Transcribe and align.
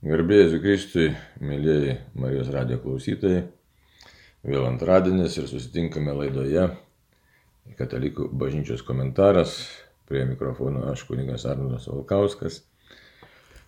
Garbėjai 0.00 0.56
Kristui, 0.62 1.10
mėlyjei 1.44 1.98
Marijos 2.16 2.48
radio 2.54 2.78
klausytojai, 2.80 3.42
vėl 4.48 4.62
antradienis 4.64 5.34
ir 5.36 5.44
susitinkame 5.50 6.14
laidoje 6.16 6.62
Katalikų 7.76 8.30
bažnyčios 8.32 8.80
komentaras. 8.80 9.58
Prie 10.08 10.22
mikrofono 10.24 10.86
aš 10.88 11.02
kunigas 11.04 11.44
Arnoldas 11.44 11.84
Valkauskas. 11.90 12.62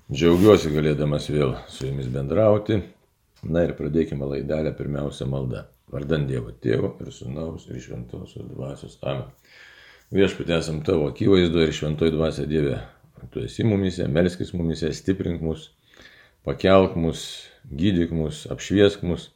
Džiaugiuosi 0.09 0.73
galėdamas 0.73 1.29
vėl 1.29 1.53
su 1.69 1.91
jumis 1.91 2.09
bendrauti. 2.15 2.81
Na 3.45 3.67
ir 3.69 3.77
pradėkime 3.77 4.25
laidelę 4.33 4.73
pirmiausia 4.81 5.29
malda. 5.29 5.67
Vardant 5.93 6.33
Dievo 6.33 6.57
Tėvo 6.65 6.95
ir 7.05 7.13
Sūnaus 7.13 7.69
ir 7.69 7.85
Šventosios 7.85 8.49
Dvasios. 8.49 8.97
Amen. 9.05 9.29
Viešpatė 10.17 10.57
esam 10.63 10.81
tavo 10.81 11.13
akivaizdu 11.13 11.61
ir 11.61 11.77
šventoji 11.77 12.17
dvasia 12.17 12.49
Dieve. 12.49 12.81
Tu 13.37 13.45
esi 13.45 13.69
mumise, 13.69 14.09
melskis 14.09 14.57
mumise, 14.57 14.95
stiprink 14.97 15.45
mus 15.45 15.69
pakelk 16.47 16.97
mus, 16.99 17.27
gydyk 17.71 18.11
mus, 18.15 18.47
apšviesk 18.51 19.05
mus, 19.07 19.29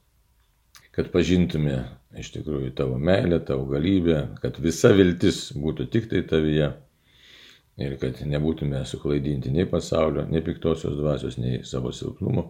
kad 0.96 1.10
pažintume 1.12 1.82
iš 2.16 2.32
tikrųjų 2.34 2.72
tavo 2.76 2.96
meilę, 2.98 3.38
tavo 3.44 3.66
galybę, 3.70 4.22
kad 4.40 4.58
visa 4.62 4.90
viltis 4.96 5.50
būtų 5.56 5.86
tik 5.92 6.08
tai 6.10 6.22
tavyje 6.26 6.70
ir 7.76 7.96
kad 8.00 8.22
nebūtume 8.24 8.80
suklaidinti 8.88 9.52
nei 9.52 9.68
pasaulio, 9.68 10.24
nei 10.30 10.42
piktosios 10.44 10.96
dvasios, 10.96 11.36
nei 11.38 11.60
savo 11.68 11.92
silpnumo, 11.92 12.48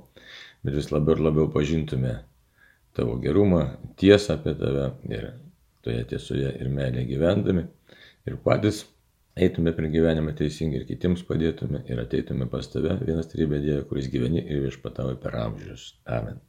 bet 0.62 0.78
vis 0.78 0.92
labiau 0.95 1.19
ir 1.19 1.25
labiau 1.27 1.50
pažintume 1.52 2.14
tavo 2.97 3.19
gerumą, 3.20 3.64
tiesą 4.00 4.38
apie 4.38 4.55
tave 4.56 4.92
ir 5.11 5.33
toje 5.84 6.05
tiesoje 6.12 6.55
ir 6.61 6.70
meilėje 6.73 7.11
gyvendami 7.11 7.66
ir 8.27 8.38
patys 8.47 8.84
eitume 9.37 9.73
per 9.77 9.91
gyvenimą 9.93 10.33
teisingai 10.37 10.81
ir 10.81 10.89
kitiems 10.89 11.23
padėtume 11.29 11.83
ir 11.91 12.01
ateitume 12.01 12.49
pas 12.53 12.69
tave, 12.73 12.97
vienas 13.05 13.29
trybė 13.33 13.61
Dieve, 13.65 13.85
kuris 13.89 14.09
gyveni 14.12 14.41
ir 14.43 14.65
viešpatavo 14.65 15.17
per 15.21 15.37
amžius. 15.43 15.91
Amen. 16.09 16.41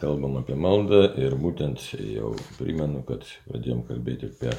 Kalbam 0.00 0.38
apie 0.40 0.56
maldą 0.58 1.04
ir 1.20 1.36
būtent 1.40 1.82
jau 1.94 2.32
primenu, 2.58 3.04
kad 3.06 3.24
pradėjom 3.46 3.84
kalbėti 3.88 4.32
apie 4.32 4.54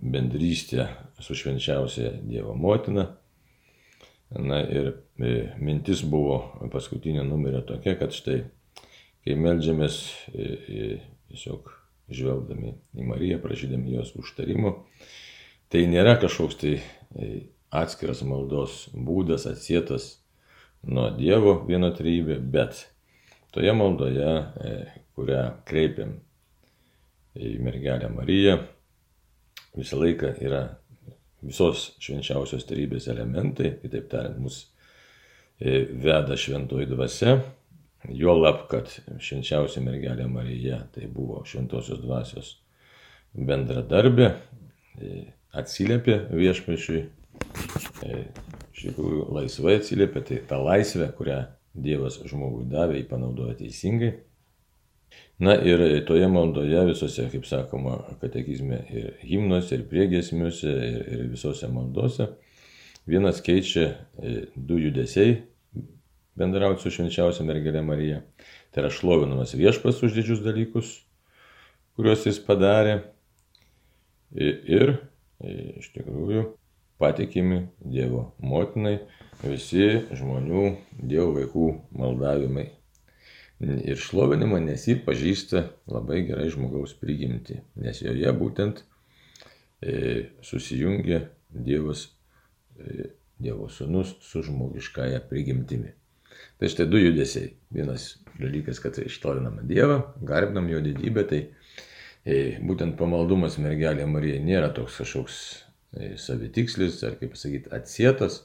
bendrystę 0.00 0.88
su 1.20 1.36
švenčiausia 1.36 2.14
Dievo 2.24 2.54
motina. 2.54 3.10
Na 4.30 4.58
ir 4.66 4.88
e, 5.22 5.34
mintis 5.62 6.02
buvo 6.02 6.40
paskutinio 6.72 7.22
numerio 7.24 7.60
tokia, 7.66 7.94
kad 7.98 8.14
štai, 8.14 8.40
kai 9.22 9.36
melžiamės 9.38 10.00
e, 10.32 10.46
e, 10.46 10.88
tiesiog 11.30 11.70
žvelgdami 12.10 12.72
į 12.96 13.06
Mariją, 13.06 13.38
prašydami 13.42 13.94
jos 13.94 14.16
užtarimo, 14.18 14.74
Tai 15.72 15.82
nėra 15.90 16.14
kažkoks 16.22 16.60
tai 16.60 16.76
e, 16.78 17.30
atskiras 17.74 18.22
maldos 18.26 18.84
būdas 18.94 19.48
atsietas 19.50 20.12
nuo 20.86 21.08
Dievo 21.16 21.56
vieno 21.66 21.90
trybė, 21.94 22.38
bet 22.38 22.84
toje 23.54 23.74
maldoje, 23.74 24.30
e, 24.62 24.76
kurią 25.16 25.42
kreipiam 25.66 26.14
į 27.36 27.56
mergelę 27.64 28.12
Mariją, 28.14 28.60
visą 29.76 29.98
laiką 30.00 30.36
yra 30.44 30.62
visos 31.42 31.90
švenčiausios 32.02 32.64
trybės 32.68 33.10
elementai, 33.12 33.74
kitaip 33.82 34.06
tariant, 34.12 34.38
mus 34.40 34.62
e, 35.58 35.82
veda 35.90 36.38
šventoji 36.38 36.88
dvasia, 36.92 37.40
jo 38.14 38.36
lab, 38.38 38.68
kad 38.70 38.92
švenčiausia 39.18 39.82
mergelė 39.82 40.28
Marija 40.30 40.84
tai 40.94 41.10
buvo 41.10 41.42
šventosios 41.48 42.00
dvasios 42.04 42.54
bendradarbė, 43.34 44.30
atsiliepė 45.60 46.18
viešpačiui, 46.36 47.02
e, 48.06 48.22
iš 48.74 48.86
tikrųjų 48.88 49.26
laisvai 49.36 49.78
atsiliepė, 49.80 50.22
tai 50.28 50.40
ta 50.48 50.60
laisvė, 50.62 51.10
kurią 51.16 51.42
Dievas 51.76 52.16
žmogui 52.24 52.64
davė, 52.72 53.02
jį 53.02 53.08
panaudojo 53.10 53.52
teisingai. 53.58 54.14
Na 55.44 55.52
ir 55.60 55.82
toje 56.08 56.28
maldoje 56.32 56.86
visose, 56.88 57.26
kaip 57.32 57.44
sakoma, 57.44 57.98
katekizme 58.22 58.78
ir 58.88 59.10
himnuose, 59.20 59.76
ir 59.76 59.84
priegesmiuose, 59.90 60.72
ir, 60.72 61.02
ir 61.12 61.26
visose 61.34 61.68
maldose, 61.68 62.30
vienas 63.04 63.42
keičia 63.44 63.90
e, 64.16 64.38
du 64.56 64.80
judesiai 64.80 65.36
bendrauti 66.36 66.84
su 66.84 66.92
švenčiausia 66.92 67.44
mergelė 67.48 67.82
Marija. 67.84 68.22
Tai 68.72 68.84
yra 68.84 68.92
šlovinamas 68.92 69.54
viešpas 69.56 70.02
už 70.04 70.16
didžius 70.16 70.42
dalykus, 70.44 70.92
kuriuos 71.96 72.26
jis 72.28 72.40
padarė. 72.44 72.98
Ir 74.36 74.96
iš 75.42 75.90
tikrųjų 75.94 76.46
patikimi 76.98 77.66
Dievo 77.84 78.32
motinai 78.40 78.98
visi 79.44 80.02
žmonių, 80.16 80.64
Dievo 80.96 81.34
vaikų 81.36 81.68
maldavimai. 81.96 82.70
Ir 83.60 83.96
šlovinimą, 84.00 84.58
nes 84.60 84.84
jį 84.84 84.98
pažįsta 85.06 85.62
labai 85.88 86.22
gerai 86.28 86.50
žmogaus 86.52 86.92
prigimti, 87.00 87.62
nes 87.80 88.02
joje 88.04 88.32
būtent 88.36 88.82
e, 89.80 90.32
susijungia 90.44 91.22
Dievas, 91.48 92.10
e, 92.76 93.12
Dievo 93.40 93.70
sūnus 93.72 94.18
su 94.24 94.44
žmogiškąja 94.44 95.22
prigimtimi. 95.30 95.94
Tai 96.60 96.68
štai 96.68 96.84
du 96.88 97.00
judesiai. 97.00 97.54
Vienas 97.72 98.18
dalykas, 98.36 98.80
kad 98.80 99.00
ištoliname 99.00 99.64
Dievą, 99.68 100.02
garbinam 100.20 100.68
jo 100.68 100.82
didybę, 100.84 101.24
tai 101.28 101.40
E, 101.46 101.55
būtent 102.26 102.96
pamaldumas 102.98 103.54
mergelė 103.62 104.06
Marija 104.10 104.40
nėra 104.42 104.72
toks 104.74 104.98
kažkoks 104.98 105.36
e, 105.94 106.14
savitikslis, 106.18 106.98
ar 107.06 107.14
kaip 107.20 107.36
pasakyti, 107.36 107.70
atsietas 107.70 108.40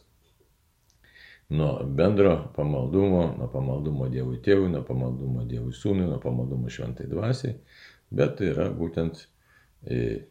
nuo 1.49 1.71
bendro 1.83 2.35
pamaldumo, 2.55 3.23
nuo 3.39 3.47
pamaldumo 3.51 4.09
Dievui 4.11 4.37
Tėvui, 4.45 4.69
nuo 4.71 4.83
pamaldumo 4.87 5.47
Dievui 5.49 5.73
Sūnui, 5.73 6.05
nuo 6.05 6.19
pamaldumo 6.21 6.69
Šventai 6.69 7.07
Dvasiai, 7.09 7.55
bet 8.13 8.37
tai 8.37 8.51
yra 8.51 8.67
būtent 8.69 9.23
e, 9.89 10.27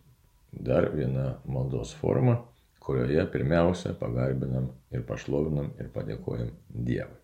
dar 0.52 0.86
viena 0.94 1.40
maldos 1.44 1.92
forma, 1.98 2.38
kurioje 2.80 3.24
pirmiausia 3.32 3.96
pagarbinam 3.98 4.70
ir 4.94 5.02
pašlovinam 5.08 5.72
ir 5.82 5.90
padėkojam 5.92 6.54
Dievui. 6.70 7.18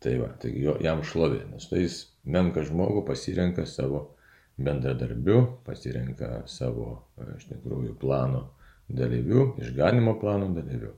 Tai 0.00 0.14
va, 0.16 0.30
taigi 0.40 0.64
jam 0.80 1.04
šlovė, 1.04 1.44
nes 1.52 1.68
tai 1.68 1.84
jis 1.84 2.00
menka 2.24 2.64
žmogų 2.64 3.04
pasirenka 3.04 3.66
savo 3.68 4.14
bendradarbiu, 4.60 5.42
pasirenka 5.66 6.42
savo 6.50 6.90
iš 7.36 7.48
tikrųjų 7.50 7.94
plano 8.00 8.46
dalyvių, 8.90 9.46
išganimo 9.62 10.16
plano 10.20 10.50
dalyvių. 10.54 10.92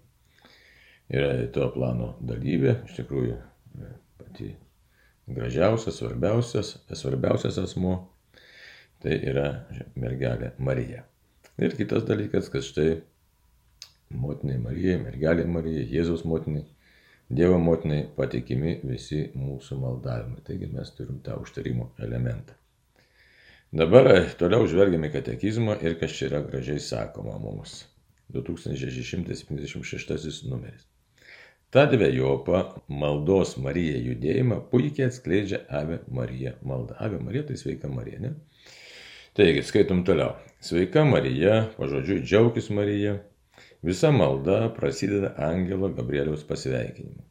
Ir 1.12 1.27
to 1.53 1.69
plano 1.75 2.15
dalyvė, 2.25 2.78
iš 2.89 2.99
tikrųjų 3.03 3.37
pati 4.21 4.53
gražiausias, 5.27 5.99
svarbiausias, 6.00 6.75
svarbiausias 6.97 7.59
asmo, 7.61 7.97
tai 9.03 9.19
yra 9.19 9.49
mergelė 9.99 10.53
Marija. 10.59 11.05
Ir 11.61 11.77
kitas 11.77 12.06
dalykas, 12.09 12.49
kad 12.53 12.65
štai 12.65 13.03
motinai 14.17 14.56
Marijai, 14.62 15.00
mergelė 15.03 15.44
Marijai, 15.49 15.89
Jėzaus 15.91 16.25
motinai, 16.29 16.65
Dievo 17.33 17.56
motinai 17.62 18.03
patikimi 18.17 18.75
visi 18.84 19.23
mūsų 19.39 19.79
maldavimai. 19.81 20.43
Taigi 20.44 20.69
mes 20.69 20.91
turim 20.97 21.23
tą 21.25 21.39
užtarimo 21.41 21.93
elementą. 22.05 22.62
Dabar 23.72 24.05
e, 24.12 24.28
toliau 24.37 24.66
žvelgiame 24.69 25.09
katekizmą 25.09 25.78
ir 25.81 25.94
kas 26.00 26.12
čia 26.12 26.27
yra 26.28 26.41
gražiai 26.44 26.81
sakoma 26.84 27.38
mums. 27.41 27.88
2676 28.33 30.49
numeris. 30.49 30.84
Ta 31.72 31.87
dviejopa 31.88 32.77
maldos 32.88 33.56
Marija 33.56 33.97
judėjimą 33.97 34.69
puikiai 34.69 35.06
atskleidžia 35.09 35.65
Ave 35.81 35.99
Marija 36.19 36.53
malda. 36.69 36.97
Ave 37.00 37.19
Marija 37.25 37.43
tai 37.49 37.56
sveika 37.56 37.88
Marija, 37.88 38.21
ne? 38.21 38.31
Taigi, 39.32 39.65
skaitom 39.65 40.05
toliau. 40.05 40.37
Sveika 40.61 41.05
Marija, 41.09 41.72
pažodžiui, 41.78 42.21
džiaugis 42.28 42.69
Marija. 42.77 43.25
Visa 43.81 44.12
malda 44.12 44.69
prasideda 44.77 45.32
angelo 45.49 45.88
Gabrieliaus 45.97 46.44
pasveikinimu. 46.44 47.25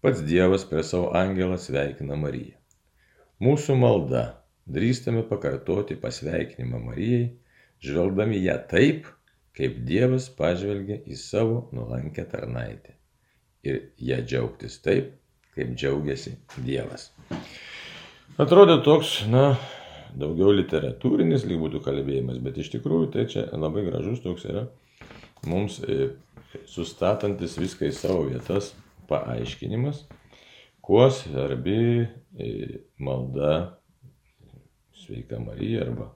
Pats 0.00 0.24
Dievas 0.24 0.64
prie 0.72 0.80
savo 0.84 1.12
angelą 1.12 1.60
sveikina 1.60 2.16
Mariją. 2.16 2.56
Mūsų 3.44 3.76
malda 3.76 4.45
drįstame 4.66 5.22
pakartoti 5.28 5.96
pasveikinimą 6.00 6.80
Marijai, 6.88 7.28
žvelgdami 7.84 8.40
ją 8.44 8.56
taip, 8.70 9.10
kaip 9.56 9.78
Dievas 9.88 10.28
pažvelgia 10.36 10.98
į 11.06 11.18
savo 11.20 11.66
nuolankę 11.76 12.26
tarnaitę. 12.30 12.96
Ir 13.66 13.80
ją 13.98 14.20
džiaugtis 14.24 14.80
taip, 14.84 15.14
kaip 15.56 15.72
džiaugiasi 15.74 16.36
Dievas. 16.64 17.10
Atrodo 18.36 18.78
toks, 18.84 19.22
na, 19.32 19.54
daugiau 20.16 20.52
literatūrinis 20.52 21.46
lyg 21.48 21.62
būtų 21.62 21.80
kalbėjimas, 21.84 22.42
bet 22.44 22.58
iš 22.60 22.74
tikrųjų 22.74 23.12
tai 23.14 23.24
čia 23.32 23.46
labai 23.56 23.86
gražus 23.88 24.20
toks 24.24 24.44
yra 24.50 24.66
mums 25.46 25.78
e, 25.84 26.10
sustatantis 26.68 27.56
viską 27.60 27.88
į 27.88 27.94
savo 27.94 28.26
vietas 28.28 28.72
paaiškinimas, 29.10 30.04
kuo 30.84 31.06
svarbi 31.12 31.78
e, 32.02 32.50
malda 33.02 33.78
Sveika 35.06 35.40
Marija 35.40 35.86
arba 35.86 36.10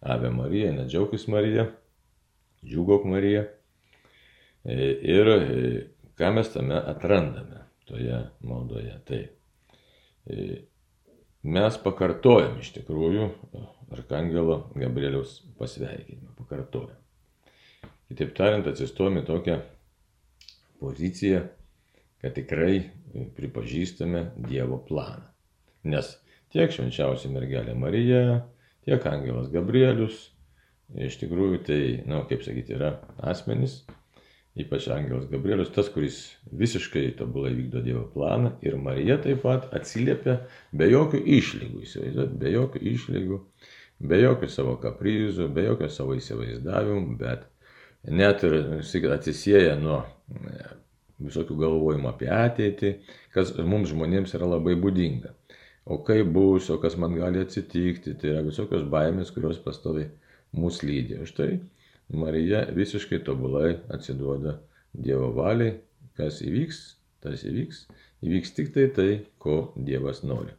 Ave 0.00 0.30
Marija, 0.30 0.72
nedžiaugis 0.72 1.26
Marija, 1.28 1.68
džiugok 2.64 3.04
Marija. 3.10 3.44
E, 4.64 4.74
ir 5.14 5.32
e, 5.34 5.40
ką 6.18 6.32
mes 6.38 6.52
tame 6.54 6.78
atrandame? 6.78 7.58
toje 7.88 8.26
maldoje. 8.40 9.00
Tai 9.04 9.26
mes 11.42 11.78
pakartojam 11.84 12.58
iš 12.60 12.72
tikrųjų 12.76 13.28
Arkangelo 13.94 14.58
Gabrieliaus 14.76 15.38
pasveikinimą. 15.58 16.34
Pakartojam. 16.36 16.96
Kitaip 18.08 18.34
tariant, 18.36 18.68
atsistojame 18.68 19.22
tokią 19.24 19.58
poziciją, 20.80 21.42
kad 22.22 22.34
tikrai 22.36 22.82
pripažįstame 23.36 24.24
Dievo 24.48 24.80
planą. 24.88 25.28
Nes 25.88 26.14
tiek 26.54 26.72
švenčiausia 26.72 27.30
mergelė 27.32 27.74
Marija, 27.78 28.42
tiek 28.86 29.04
Angelas 29.10 29.50
Gabrielius, 29.52 30.28
iš 30.96 31.18
tikrųjų 31.20 31.62
tai, 31.66 31.80
na, 32.06 32.18
nu, 32.18 32.26
kaip 32.30 32.44
sakyti, 32.44 32.76
yra 32.78 32.94
asmenys, 33.20 33.82
ypač 34.58 34.88
Angelas 34.92 35.28
Gabrielius, 35.30 35.72
tas, 35.74 35.90
kuris 35.92 36.20
visiškai 36.58 37.10
tobulai 37.18 37.52
vykdo 37.56 37.82
Dievo 37.84 38.06
planą 38.14 38.54
ir 38.64 38.78
Marija 38.80 39.18
taip 39.22 39.44
pat 39.44 39.68
atsiliepia 39.76 40.40
be 40.72 40.88
jokių 40.88 41.20
išlygų, 41.38 41.84
įsivaizduot, 41.84 42.34
be 42.40 42.54
jokių 42.54 42.82
išlygų, 42.94 43.38
be 44.08 44.22
jokių 44.22 44.50
savo 44.50 44.74
kaprizų, 44.82 45.50
be 45.54 45.68
jokių 45.68 45.92
savo 45.92 46.16
įsivaizdavimų, 46.18 47.18
bet 47.20 47.46
net 48.08 48.44
ir 48.46 49.12
atsisėja 49.12 49.76
nuo 49.80 50.02
visokių 51.18 51.56
galvojimų 51.58 52.10
apie 52.10 52.28
ateitį, 52.32 52.92
kas 53.34 53.52
mums 53.58 53.90
žmonėms 53.92 54.34
yra 54.38 54.48
labai 54.54 54.76
būdinga. 54.78 55.34
O 55.88 56.02
kaip 56.04 56.28
bus, 56.34 56.68
o 56.68 56.76
kas 56.82 56.98
man 57.00 57.14
gali 57.16 57.40
atsitikti, 57.40 58.12
tai 58.20 58.34
yra 58.34 58.44
visokios 58.44 58.84
baimės, 58.92 59.32
kurios 59.32 59.60
pastoviai 59.64 60.10
mus 60.52 60.82
lydi. 60.84 61.16
Už 61.24 61.32
tai 61.38 61.48
Marija 62.12 62.66
visiškai 62.76 63.22
tobulai 63.24 63.78
atsiduoda 63.92 64.58
Dievo 64.92 65.30
valiai, 65.36 65.78
kas 66.18 66.42
įvyks, 66.44 66.80
tas 67.24 67.44
įvyks, 67.46 67.82
įvyks 68.24 68.54
tik 68.56 68.72
tai 68.74 68.86
tai, 68.92 69.08
ko 69.40 69.58
Dievas 69.76 70.20
nori. 70.26 70.52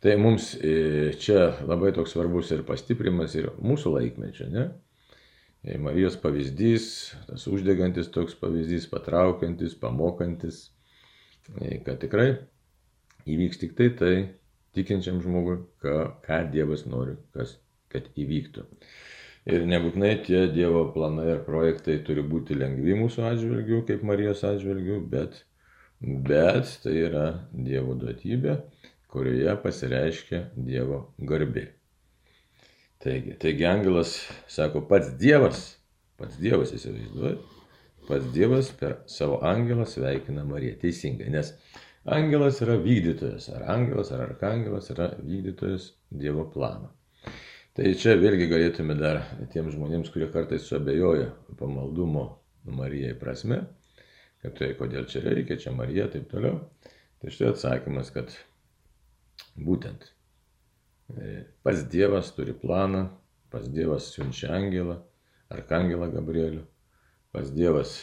Tai 0.00 0.14
mums 0.20 0.54
e, 0.56 1.12
čia 1.20 1.50
labai 1.68 1.92
toks 1.96 2.14
svarbus 2.14 2.52
ir 2.52 2.64
pastiprimas 2.68 3.36
ir 3.36 3.50
mūsų 3.60 3.94
laikmečio, 3.96 4.48
ne? 4.52 4.68
Marijos 5.80 6.16
pavyzdys, 6.20 6.84
tas 7.28 7.44
uždegantis 7.52 8.08
toks 8.12 8.36
pavyzdys, 8.40 8.86
patraukiantis, 8.88 9.74
pamokantis, 9.76 10.70
kad 11.84 11.98
tikrai 12.00 12.30
įvyks 13.28 13.60
tik 13.60 13.74
tai 13.76 13.90
tai 13.96 14.14
tikinčiam 14.76 15.20
žmogui, 15.22 15.60
ką, 15.82 15.96
ką 16.24 16.42
Dievas 16.52 16.86
nori, 16.88 17.16
kas, 17.36 17.56
kad 17.92 18.06
įvyktų. 18.18 18.66
Ir 19.50 19.64
nebūtinai 19.68 20.12
tie 20.26 20.44
Dievo 20.52 20.84
planai 20.94 21.30
ir 21.34 21.42
projektai 21.46 21.98
turi 22.06 22.22
būti 22.26 22.58
lengvi 22.58 22.96
mūsų 22.98 23.24
atžvilgių, 23.30 23.82
kaip 23.88 24.04
Marijos 24.06 24.44
atžvilgių, 24.46 25.00
bet, 25.10 25.42
bet 26.00 26.76
tai 26.84 26.96
yra 27.06 27.26
Dievo 27.52 27.96
duotybė, 27.98 28.58
kurioje 29.10 29.56
pasireiškia 29.64 30.44
Dievo 30.54 31.06
garbė. 31.26 31.70
Taigi, 33.00 33.32
taigi 33.40 33.64
angelas 33.64 34.18
sako, 34.52 34.84
pats 34.84 35.14
Dievas, 35.16 35.62
pats 36.20 36.36
Dievas 36.36 36.74
įsivaizduoja, 36.76 37.38
pats 38.10 38.26
Dievas 38.34 38.68
per 38.76 38.98
savo 39.08 39.38
angelą 39.46 39.86
sveikina 39.88 40.44
Mariją. 40.44 40.76
Teisingai, 40.82 41.30
nes 41.32 41.54
angelas 42.04 42.60
yra 42.64 42.76
vykdytojas, 42.80 43.48
ar 43.54 43.66
angelas, 43.74 44.12
ar 44.14 44.24
arkangelas 44.28 44.90
yra 44.94 45.10
vykdytojas 45.18 45.90
Dievo 46.10 46.46
plano. 46.52 46.92
Tai 47.76 47.90
čia 47.94 48.16
vėlgi 48.18 48.48
galėtume 48.50 48.96
dar 48.98 49.22
tiems 49.52 49.76
žmonėms, 49.76 50.10
kurie 50.12 50.28
kartais 50.32 50.66
suabejoja 50.66 51.30
pamaldumo 51.58 52.24
Marijai 52.66 53.14
prasme, 53.16 53.62
kad 54.42 54.56
tai 54.58 54.72
kodėl 54.76 55.06
čia 55.08 55.22
reikia, 55.24 55.58
čia 55.60 55.72
Marija, 55.72 56.10
taip 56.12 56.26
toliau. 56.32 56.58
Tai 57.20 57.30
štai 57.32 57.52
atsakymas, 57.52 58.10
kad 58.12 58.34
būtent 59.56 60.08
E, 61.18 61.44
pats 61.62 61.84
Dievas 61.90 62.30
turi 62.36 62.54
planą, 62.54 63.04
pats 63.50 63.68
Dievas 63.74 64.10
siunčia 64.14 64.52
angelą, 64.54 65.00
arkangelą 65.50 66.10
Gabrielių, 66.12 66.62
pats 67.34 67.50
Dievas 67.54 67.96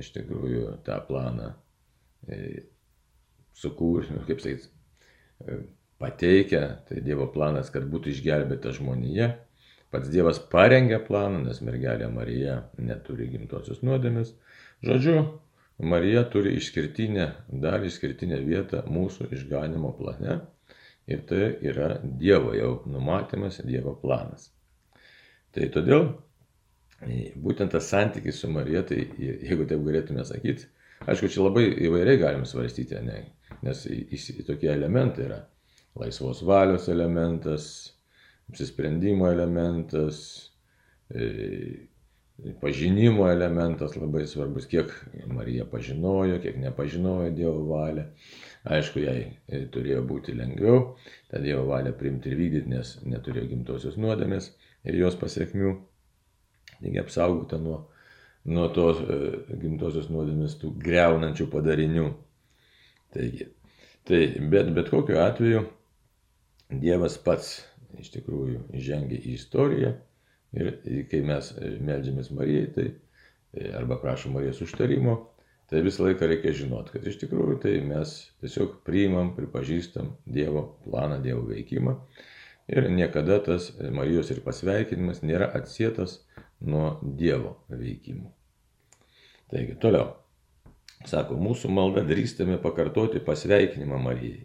iš 0.00 0.12
tikrųjų 0.14 0.78
tą 0.86 1.00
planą 1.08 1.50
e, 2.28 2.38
sukūrė, 3.58 4.14
nu, 4.14 4.24
kaip 4.28 4.42
sakyti, 4.44 4.70
e, 5.44 5.60
pateikia, 6.00 6.62
tai 6.88 7.02
Dievo 7.04 7.28
planas, 7.34 7.72
kad 7.74 7.88
būtų 7.90 8.14
išgelbėta 8.14 8.74
žmonija. 8.76 9.32
Pats 9.90 10.10
Dievas 10.12 10.38
parengė 10.52 11.00
planą, 11.02 11.42
nes 11.48 11.58
mergelė 11.66 12.06
Marija 12.14 12.60
neturi 12.78 13.26
gimtosios 13.32 13.82
nuodėmės. 13.82 14.36
Žodžiu, 14.86 15.16
Marija 15.82 16.22
turi 16.30 16.54
išskirtinę, 16.60 17.26
dar 17.64 17.82
išskirtinę 17.84 18.38
vietą 18.46 18.84
mūsų 18.86 19.32
išganimo 19.34 19.90
plane 19.98 20.38
Ir 21.10 21.22
tai 21.26 21.46
yra 21.66 21.98
Dievo 22.02 22.52
jau 22.54 22.82
numatymas, 22.86 23.60
Dievo 23.66 23.96
planas. 23.98 24.50
Tai 25.50 25.66
todėl 25.74 26.04
e, 27.02 27.32
būtent 27.34 27.74
tas 27.74 27.88
santykis 27.90 28.38
su 28.38 28.50
Marija, 28.52 28.84
tai 28.86 29.00
jeigu 29.18 29.66
taip 29.66 29.82
galėtume 29.86 30.22
sakyti, 30.28 30.68
aišku, 31.10 31.32
čia 31.32 31.42
labai 31.42 31.64
įvairiai 31.88 32.20
galim 32.20 32.44
svarstyti, 32.46 33.00
ne? 33.02 33.24
Nes 33.64 33.86
tokie 34.46 34.70
elementai 34.72 35.26
yra 35.28 35.40
laisvos 35.98 36.42
valios 36.46 36.88
elementas, 36.88 37.94
apsisprendimo 38.48 39.28
elementas, 39.30 40.50
e, 41.10 41.86
pažinimo 42.60 43.28
elementas 43.30 43.96
labai 43.96 44.26
svarbus, 44.26 44.66
kiek 44.66 44.92
Marija 45.26 45.64
pažinojo, 45.64 46.38
kiek 46.42 46.56
nepažinojo 46.62 47.30
Dievo 47.36 47.66
valią. 47.68 48.06
Aišku, 48.64 49.02
jai 49.04 49.20
e, 49.48 49.64
turėjo 49.72 50.02
būti 50.08 50.34
lengviau 50.36 50.96
tą 51.30 51.42
Dievo 51.42 51.66
valią 51.70 51.92
priimti 51.96 52.32
ir 52.32 52.40
vykdyti, 52.40 52.72
nes 52.72 52.96
neturėjo 53.04 53.50
gimtosios 53.54 54.00
nuodėmės 54.00 54.50
ir 54.84 54.98
jos 55.00 55.18
pasiekmių. 55.20 55.76
Taigi 56.80 57.00
apsaugota 57.02 57.58
nuo, 57.60 57.82
nuo 58.48 58.68
tos 58.74 59.02
e, 59.04 59.20
gimtosios 59.60 60.08
nuodėmės 60.12 60.56
tų 60.62 60.74
greunančių 60.80 61.48
padarinių. 61.52 62.08
Taigi, 63.14 63.48
tai 64.06 64.22
bet, 64.52 64.70
bet 64.76 64.92
kokiu 64.92 65.18
atveju 65.22 65.64
Dievas 66.70 67.16
pats 67.18 67.56
iš 67.98 68.12
tikrųjų 68.14 68.68
žengia 68.78 69.18
į 69.18 69.34
istoriją 69.34 69.96
Ir 70.52 70.72
kai 71.10 71.20
mes 71.22 71.52
melžiamės 71.86 72.32
Marijai, 72.34 72.70
tai 72.74 72.86
e, 72.90 73.68
arba 73.78 74.00
prašom 74.02 74.34
Marijos 74.34 74.62
užtarimo, 74.64 75.14
tai 75.70 75.84
visą 75.86 76.08
laiką 76.08 76.26
reikia 76.26 76.54
žinoti, 76.62 76.96
kad 76.96 77.06
iš 77.06 77.20
tikrųjų 77.20 77.60
tai 77.62 77.76
mes 77.86 78.16
tiesiog 78.42 78.80
priimam, 78.86 79.30
pripažįstam 79.36 80.16
Dievo 80.26 80.64
planą, 80.86 81.20
Dievo 81.22 81.44
veikimą. 81.52 81.94
Ir 82.70 82.88
niekada 82.90 83.38
tas 83.46 83.70
Marijos 83.94 84.30
ir 84.34 84.42
pasveikinimas 84.42 85.22
nėra 85.22 85.46
atsietas 85.58 86.20
nuo 86.60 86.96
Dievo 87.02 87.56
veikimų. 87.70 88.26
Taigi, 89.50 89.78
toliau. 89.82 90.16
Sako, 91.08 91.38
mūsų 91.40 91.70
malda 91.72 92.02
drįstame 92.04 92.58
pakartoti 92.60 93.22
pasveikinimą 93.24 94.00
Marijai. 94.04 94.42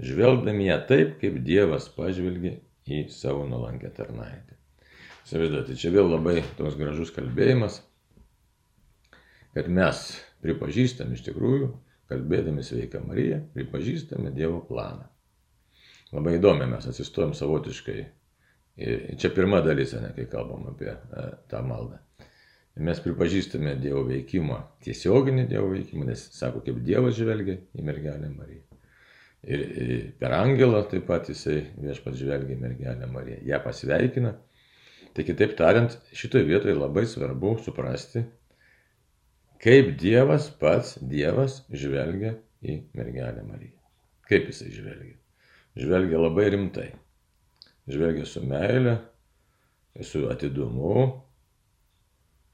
Žvelgdami 0.00 0.68
ją 0.68 0.78
taip, 0.88 1.18
kaip 1.20 1.40
Dievas 1.44 1.90
pažvelgia 1.92 2.54
į 2.88 3.02
savo 3.12 3.44
nuolankę 3.50 3.90
tarnaitę. 3.92 4.56
Įsivaizduoti, 5.26 5.76
čia 5.76 5.92
vėl 5.92 6.08
labai 6.14 6.38
toks 6.56 6.78
gražus 6.78 7.12
kalbėjimas, 7.12 7.82
kad 9.52 9.68
mes 9.68 10.06
pripažįstam 10.44 11.12
iš 11.12 11.26
tikrųjų, 11.26 11.68
kalbėdami 12.08 12.64
sveiką 12.64 13.02
Mariją, 13.04 13.42
pripažįstame 13.52 14.32
Dievo 14.32 14.62
planą. 14.64 15.04
Labai 16.14 16.38
įdomi 16.38 16.70
mes 16.70 16.86
atsistojom 16.88 17.34
savotiškai. 17.36 17.98
Čia 19.20 19.30
pirma 19.34 19.60
dalis, 19.66 19.92
ne, 20.00 20.14
kai 20.16 20.24
kalbam 20.30 20.70
apie 20.70 20.92
e, 20.94 21.24
tą 21.50 21.60
maldą. 21.66 21.98
Mes 22.78 23.00
pripažįstame 23.02 23.74
Dievo 23.82 24.04
veikimą, 24.06 24.60
tiesioginį 24.86 25.48
Dievo 25.50 25.72
veikimą, 25.72 26.06
nes 26.12 26.28
sako, 26.34 26.62
kaip 26.66 26.78
Dievas 26.86 27.16
žvelgia 27.18 27.58
į 27.74 27.86
mergelę 27.86 28.30
Mariją. 28.30 28.64
Ir 29.48 29.64
per 30.18 30.34
angelą 30.34 30.84
taip 30.90 31.06
pat 31.08 31.30
jisai 31.30 31.60
viešpats 31.78 32.20
žvelgia 32.20 32.54
į 32.54 32.60
mergelę 32.62 33.08
Mariją. 33.10 33.40
Ja 33.46 33.58
pasveikina 33.62 34.34
Tai 35.18 35.24
kitaip 35.26 35.56
tariant, 35.58 35.94
šitoje 36.14 36.44
vietoje 36.46 36.76
labai 36.78 37.02
svarbu 37.10 37.56
suprasti, 37.64 38.20
kaip 39.58 39.96
Dievas 39.98 40.44
pats 40.60 40.92
Dievas 41.02 41.56
žvelgia 41.74 42.36
į 42.62 42.76
mergelę 42.94 43.42
Mariją. 43.42 43.74
Kaip 44.30 44.46
jisai 44.52 44.70
žvelgia? 44.70 45.16
Žvelgia 45.74 46.20
labai 46.22 46.44
rimtai. 46.54 46.86
Žvelgia 47.90 48.28
su 48.30 48.44
meile, 48.46 48.98
su 50.06 50.22
atidumu, 50.30 51.08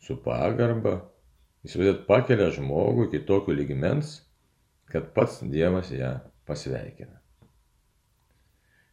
su 0.04 0.20
pagarba. 0.22 0.98
Jis 1.64 1.78
vidėt 1.80 2.04
pakelia 2.08 2.50
žmogų 2.52 3.08
iki 3.08 3.22
tokio 3.24 3.54
lygmens, 3.56 4.18
kad 4.92 5.12
pats 5.16 5.40
Dievas 5.48 5.90
ją 5.94 6.18
pasveikina. 6.48 7.16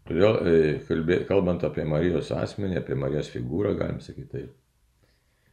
Todėl, 0.08 0.40
e, 0.48 1.20
kalbant 1.30 1.64
apie 1.68 1.84
Marijos 1.88 2.32
asmenį, 2.34 2.80
apie 2.80 2.96
Marijos 2.98 3.30
figūrą, 3.32 3.76
galim 3.80 4.00
sakyti 4.02 4.32
taip, 4.32 4.56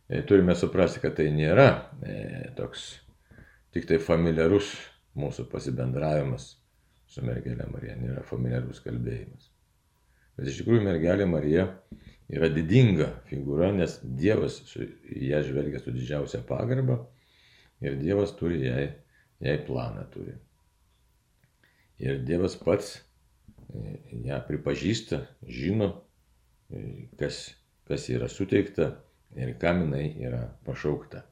e, 0.09 0.23
turime 0.23 0.55
suprasti, 0.57 1.03
kad 1.03 1.19
tai 1.19 1.29
nėra 1.35 1.69
e, 2.03 2.15
toks 2.57 2.89
tik 3.75 3.91
tai 3.91 3.99
familiarus 4.01 4.73
mūsų 5.19 5.49
pasibendravimas 5.53 6.55
su 7.09 7.25
mergelė 7.25 7.67
Marija, 7.73 7.97
nėra 7.99 8.23
familiarus 8.27 8.81
kalbėjimas. 8.85 9.51
Bet 10.39 10.51
iš 10.51 10.63
tikrųjų 10.63 10.85
mergelė 10.87 11.27
Marija 11.29 11.67
yra 12.29 12.49
didinga 12.53 13.09
figūra, 13.29 13.71
nes 13.77 13.99
Dievas 14.03 14.61
ją 14.77 15.41
žvelgia 15.47 15.81
su 15.81 15.95
didžiausia 15.95 16.43
pagarba 16.49 17.01
ir 17.81 17.97
Dievas 18.01 18.35
turi 18.37 18.61
jai, 18.67 18.87
jai 19.45 19.57
planą 19.67 20.05
turi. 20.13 20.35
Ir 21.99 22.21
Dievas 22.27 22.55
pats 22.61 22.95
e, 22.99 23.99
ją 24.29 24.39
pripažįsta, 24.47 25.23
žino, 25.51 25.91
e, 26.71 27.09
kas, 27.19 27.41
kas 27.89 28.07
yra 28.13 28.29
suteikta 28.31 28.93
ir 29.39 29.55
kam 29.61 29.87
jinai 29.87 30.13
yra 30.23 30.45
pašaukta. 30.67 31.25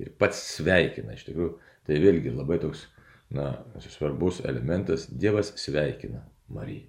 Ir 0.00 0.12
pats 0.18 0.38
sveikina, 0.54 1.16
iš 1.16 1.26
tikrųjų, 1.28 1.56
tai 1.86 1.98
vėlgi 2.00 2.32
labai 2.32 2.58
toks 2.62 2.86
na, 3.34 3.50
svarbus 3.82 4.40
elementas- 4.44 5.08
Dievas 5.22 5.52
sveikina 5.60 6.22
Mariją. 6.48 6.88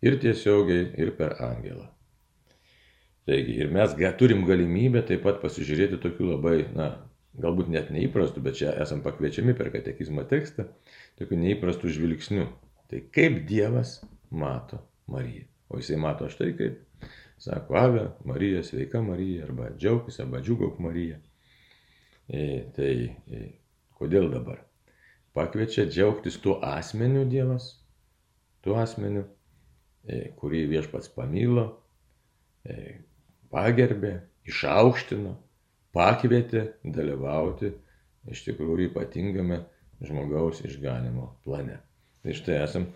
Ir 0.00 0.16
tiesiogiai, 0.20 0.86
ir 0.96 1.12
per 1.16 1.34
angelą. 1.44 1.90
Taigi, 3.28 3.56
ir 3.62 3.70
mes 3.72 3.94
turim 4.18 4.44
galimybę 4.48 5.02
taip 5.06 5.22
pat 5.26 5.40
pasižiūrėti 5.42 6.00
tokių 6.02 6.28
labai, 6.32 6.56
na, 6.74 6.88
galbūt 7.40 7.68
net 7.70 7.90
neįprastų, 7.94 8.42
bet 8.44 8.58
čia 8.60 8.72
esam 8.82 9.02
pakviečiami 9.04 9.54
per 9.58 9.70
katekizmo 9.74 10.24
tekstą, 10.30 10.66
tokių 11.20 11.40
neįprastų 11.44 11.92
žvilgsnių. 11.96 12.46
Tai 12.90 13.02
kaip 13.14 13.44
Dievas 13.48 14.00
mato 14.30 14.80
Mariją. 15.10 15.46
O 15.70 15.78
jisai 15.78 16.00
mato 16.02 16.30
štai 16.32 16.54
kaip. 16.58 16.80
Sako, 17.40 17.76
Ave, 17.80 18.08
Marija, 18.28 18.64
sveika 18.66 19.00
Marija, 19.00 19.46
arba 19.46 19.70
džiaugtis, 19.76 20.18
arba 20.20 20.42
džiugauk 20.44 20.80
Marija. 20.82 21.20
E, 22.28 22.66
tai 22.76 22.92
e, 23.30 23.46
kodėl 23.96 24.28
dabar? 24.34 24.66
pakviečia 25.32 25.86
džiaugtis 25.86 26.38
tuo 26.42 26.58
asmeniu 26.62 27.24
Dievas, 27.28 27.74
tuo 28.64 28.76
asmeniu, 28.80 29.24
e, 30.04 30.30
kurį 30.38 30.64
viešpats 30.72 31.12
pamilo, 31.14 31.66
e, 32.64 33.00
pagerbė, 33.52 34.14
išaukštino, 34.48 35.34
pakvietė 35.96 36.66
dalyvauti 36.84 37.72
iš 38.30 38.44
tikrųjų 38.46 38.90
ypatingame 38.90 39.62
žmogaus 40.04 40.62
išganimo 40.64 41.32
plane. 41.44 41.80
Tai 42.24 42.36
štai 42.36 42.60
esam 42.62 42.86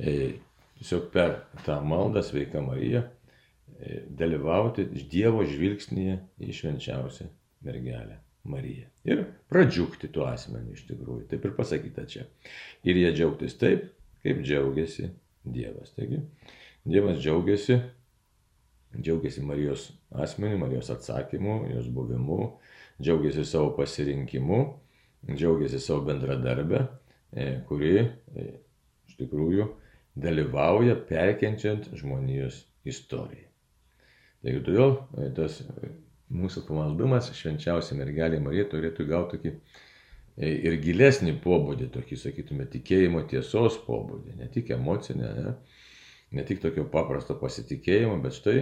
e, 0.00 0.40
tiesiog 0.80 1.10
per 1.14 1.36
tą 1.66 1.78
maldą 1.84 2.24
sveika 2.24 2.62
Marija 2.64 3.04
dalyvauti 4.20 4.86
Dievo 5.10 5.44
žvilgsnėje 5.48 6.18
į 6.42 6.56
švenčiausią 6.56 7.28
mergelę. 7.66 8.18
Marija. 8.50 8.86
Ir 9.04 9.26
pradžiugti 9.52 10.08
tuo 10.12 10.24
asmeniu 10.24 10.72
iš 10.72 10.86
tikrųjų. 10.88 11.26
Taip 11.28 11.44
ir 11.44 11.52
pasakyta 11.58 12.06
čia. 12.08 12.22
Ir 12.88 12.96
jie 12.96 13.10
džiaugtis 13.12 13.58
taip, 13.60 13.90
kaip 14.24 14.40
džiaugiasi 14.40 15.10
Dievas. 15.44 15.92
Taigi, 15.92 16.22
Dievas 16.88 17.20
džiaugiasi, 17.20 17.76
džiaugiasi 18.98 19.42
Marijos 19.46 19.90
asmeniu, 20.10 20.58
Marijos 20.58 20.90
atsakymu, 20.90 21.64
jos 21.74 21.88
buvimu, 21.88 22.40
džiaugiasi 23.02 23.44
savo 23.44 23.74
pasirinkimu, 23.76 24.60
džiaugiasi 25.30 25.80
savo 25.80 26.00
bendradarbę, 26.08 26.86
e, 27.32 27.46
kuri 27.68 27.94
e, 28.00 28.48
iš 29.08 29.18
tikrųjų 29.20 29.68
dalyvauja 30.20 30.96
perkenčiant 31.08 31.92
žmonijos 31.96 32.64
istoriją. 32.88 33.46
Taigi 34.42 34.64
todėl 34.66 34.96
e, 35.20 35.30
tas 35.36 35.60
mūsų 36.30 36.64
pamaldumas 36.66 37.30
švenčiausia 37.36 37.98
mergelė 37.98 38.40
Marija 38.42 38.66
turėtų 38.70 39.06
gauti 39.06 39.38
tokį 39.38 39.54
ir 40.40 40.76
gilesnį 40.80 41.34
pobūdį, 41.44 41.90
tokį, 41.92 42.16
sakytume, 42.16 42.64
tikėjimo 42.70 43.20
tiesos 43.28 43.76
pobūdį, 43.84 44.38
ne 44.38 44.46
tik 44.52 44.70
emocinę, 44.72 45.32
ne, 45.36 45.50
ne 46.30 46.44
tik 46.46 46.62
tokio 46.62 46.86
paprasto 46.92 47.36
pasitikėjimo, 47.40 48.16
bet 48.22 48.38
štai 48.38 48.58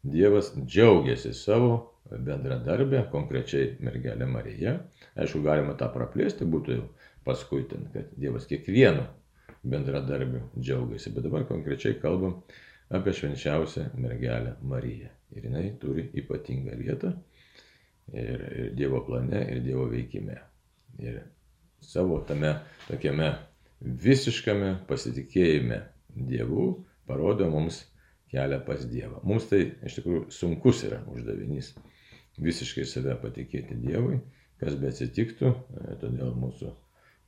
Dievas 0.00 0.54
džiaugiasi 0.56 1.34
savo 1.36 1.74
bendradarbę, 2.10 3.02
konkrečiai 3.12 3.74
mergelė 3.84 4.26
Marija. 4.26 4.78
Aišku, 5.20 5.42
galima 5.44 5.74
tą 5.78 5.90
praplėsti, 5.92 6.48
būtų 6.48 6.76
jau 6.78 6.86
paskui 7.26 7.66
ten, 7.68 7.84
kad 7.92 8.08
Dievas 8.16 8.48
kiekvienu 8.48 9.04
bendradarbiu 9.62 10.46
džiaugiasi, 10.56 11.12
bet 11.12 11.26
dabar 11.28 11.44
konkrečiai 11.48 11.98
kalbam 12.00 12.40
apie 12.90 13.12
švenčiausią 13.14 13.90
mergelę 14.00 14.56
Mariją. 14.62 15.12
Ir 15.36 15.46
jinai 15.46 15.66
turi 15.82 16.08
ypatingą 16.22 16.74
vietą 16.80 17.12
ir, 18.12 18.40
ir 18.40 18.72
Dievo 18.74 19.04
plane, 19.06 19.44
ir 19.52 19.60
Dievo 19.62 19.84
veikime. 19.92 20.40
Ir 20.98 21.20
savo 21.84 22.18
tame 22.26 22.56
tokiame 22.88 23.34
visiškame 23.80 24.78
pasitikėjime 24.88 25.84
Dievu 26.16 26.72
parodo 27.10 27.50
mums 27.50 27.84
kelią 28.30 28.60
pas 28.66 28.86
Dievą. 28.86 29.20
Mums 29.26 29.48
tai 29.50 29.64
iš 29.86 29.98
tikrųjų 29.98 30.26
sunkus 30.34 30.84
yra 30.86 31.02
uždavinys 31.10 31.74
visiškai 32.40 32.86
save 32.88 33.16
patikėti 33.20 33.76
Dievui, 33.82 34.20
kas 34.60 34.76
be 34.80 34.90
atsitiktų, 34.92 35.50
e, 35.50 35.96
todėl 36.00 36.32
mūsų, 36.38 36.72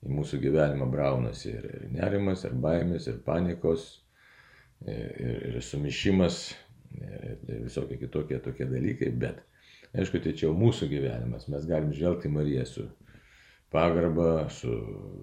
į 0.07 0.15
mūsų 0.17 0.41
gyvenimą 0.43 0.89
braunasi 0.93 1.51
ir, 1.53 1.69
ir 1.79 1.87
nerimas, 1.95 2.47
ir 2.47 2.57
baimės, 2.63 3.09
ir 3.11 3.21
panikos, 3.27 3.89
ir, 4.87 5.09
ir, 5.27 5.47
ir 5.53 5.63
sumišimas, 5.65 6.43
ir 7.01 7.65
visokie 7.67 7.99
kitokie 8.01 8.39
tokie 8.45 8.69
dalykai, 8.69 9.11
bet 9.17 9.43
aišku, 9.97 10.21
tai 10.23 10.35
čia 10.37 10.49
jau 10.49 10.57
mūsų 10.59 10.89
gyvenimas, 10.93 11.49
mes 11.53 11.67
galim 11.69 11.93
žvelgti 11.97 12.31
Mariją 12.33 12.67
su 12.69 12.87
pagarba, 13.73 14.49
su 14.53 14.73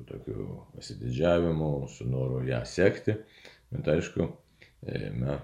tokiu 0.10 0.63
pasididžiavimu, 0.75 1.72
su 1.94 2.08
noru 2.10 2.42
ją 2.50 2.63
sekti, 2.66 3.16
bet 3.70 3.89
aišku, 3.94 4.25
e, 4.25 4.49
na, 5.20 5.40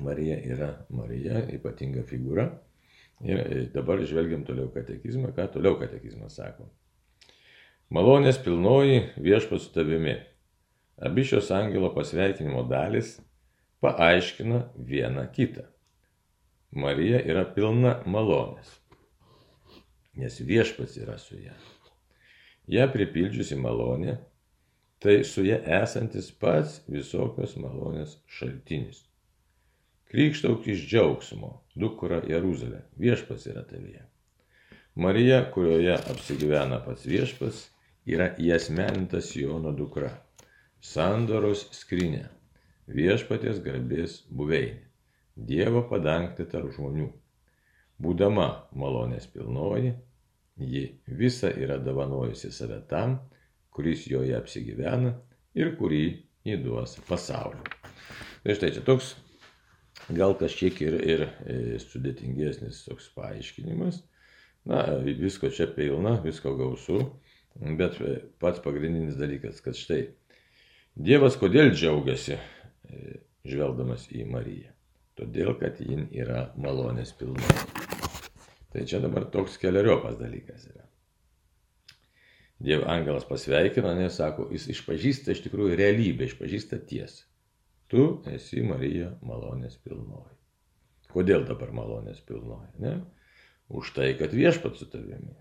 Marija 0.00 0.38
yra 0.54 0.72
Marija, 0.90 1.42
ypatinga 1.52 2.04
figūra. 2.08 2.48
Ir 3.22 3.38
e, 3.38 3.58
dabar 3.74 4.00
žvelgiam 4.02 4.42
toliau 4.46 4.70
katekizmą, 4.74 5.30
ką 5.36 5.46
toliau 5.54 5.76
katekizmas 5.78 6.38
sako. 6.40 6.66
Malonės 7.92 8.40
pilnoji 8.42 9.02
viešpas 9.20 9.66
su 9.66 9.74
tavimi. 9.74 10.16
Abi 11.02 11.24
šios 11.26 11.50
angelo 11.54 11.92
pasveikinimo 11.94 12.64
dalis 12.70 13.18
paaiškina 13.84 14.62
vieną 14.88 15.26
kitą. 15.36 15.66
Marija 16.72 17.20
yra 17.28 17.44
pilna 17.52 17.98
malonės, 18.08 18.70
nes 20.16 20.38
viešpats 20.40 20.96
yra 21.02 21.18
su 21.20 21.36
ja. 21.36 21.52
Ja 22.70 22.86
pripildžiusi 22.88 23.58
malonė, 23.60 24.16
tai 25.02 25.24
su 25.26 25.44
ja 25.44 25.58
esantis 25.82 26.30
pats 26.38 26.80
visokios 26.86 27.56
malonės 27.58 28.16
šaltinis. 28.30 29.02
Krikštauk 30.12 30.66
iš 30.68 30.84
džiaugsmo, 30.90 31.54
dukra 31.74 32.20
Jeruzalė, 32.28 32.82
viešpats 33.00 33.48
yra 33.50 33.64
tavyje. 33.66 34.04
Marija, 34.94 35.40
kurioje 35.54 35.96
apsigyvena 36.12 36.82
pats 36.84 37.08
viešpats, 37.08 37.64
yra 38.06 38.28
įasmenintas 38.38 39.32
Jono 39.38 39.72
dukra, 39.74 40.12
sandoros 40.84 41.64
skrinė 41.74 42.26
viešpaties 42.92 43.62
garbės 43.64 44.22
buveinė, 44.30 44.82
Dievo 45.32 45.80
padangti 45.88 46.44
tarp 46.44 46.74
žmonių. 46.76 47.06
Būdama 48.02 48.48
malonės 48.76 49.24
pilnoji, 49.32 49.94
ji 50.60 50.82
visa 51.06 51.48
yra 51.48 51.78
davanojusi 51.80 52.50
save 52.52 52.82
tam, 52.90 53.16
kuris 53.72 54.06
joje 54.10 54.36
apsigyvena 54.36 55.14
ir 55.58 55.74
kurį 55.78 56.04
įduos 56.54 56.98
pasauliu. 57.08 57.62
Tai 58.42 58.56
štai 58.58 58.72
čia 58.76 58.84
toks 58.86 59.14
gal 60.12 60.34
kažkiek 60.38 60.80
ir, 60.82 60.96
ir 61.14 61.26
e, 61.46 61.58
sudėtingesnis 61.82 62.82
toks 62.88 63.10
paaiškinimas. 63.16 64.02
Na, 64.68 64.82
visko 65.02 65.50
čia 65.50 65.66
pilna, 65.74 66.16
visko 66.22 66.54
gausu, 66.58 67.00
bet 67.78 67.98
e, 68.02 68.18
pats 68.42 68.62
pagrindinis 68.64 69.18
dalykas, 69.18 69.62
kad 69.64 69.78
štai 69.78 70.04
Dievas 70.92 71.38
kodėl 71.40 71.70
džiaugiasi 71.72 72.36
žvelgdamas 73.48 74.10
į 74.12 74.26
Mariją. 74.28 74.74
Todėl, 75.16 75.54
kad 75.60 75.80
jin 75.80 76.06
yra 76.12 76.50
malonės 76.60 77.14
pilna. 77.16 77.56
Tai 78.72 78.84
čia 78.88 79.00
dabar 79.00 79.24
toks 79.32 79.58
keliariopas 79.60 80.18
dalykas 80.20 80.68
yra. 80.68 80.84
Dievo 82.62 82.86
angelas 82.90 83.26
pasveikino, 83.26 83.90
nes 83.98 84.14
sako, 84.20 84.46
jis 84.54 84.68
išpažįsta 84.76 85.34
iš 85.34 85.42
tikrųjų 85.48 85.74
realybę, 85.80 86.28
išpažįsta 86.28 86.78
tiesą. 86.86 87.24
Tu 87.90 88.04
esi 88.30 88.62
Marija 88.64 89.10
malonės 89.26 89.74
pilnoji. 89.82 90.36
Kodėl 91.12 91.42
dabar 91.48 91.74
malonės 91.76 92.22
pilnoji? 92.24 92.70
Ne? 92.80 92.94
Už 93.72 93.90
tai, 93.96 94.12
kad 94.16 94.32
viešpat 94.36 94.78
su 94.78 94.86
tavimi. 94.92 95.34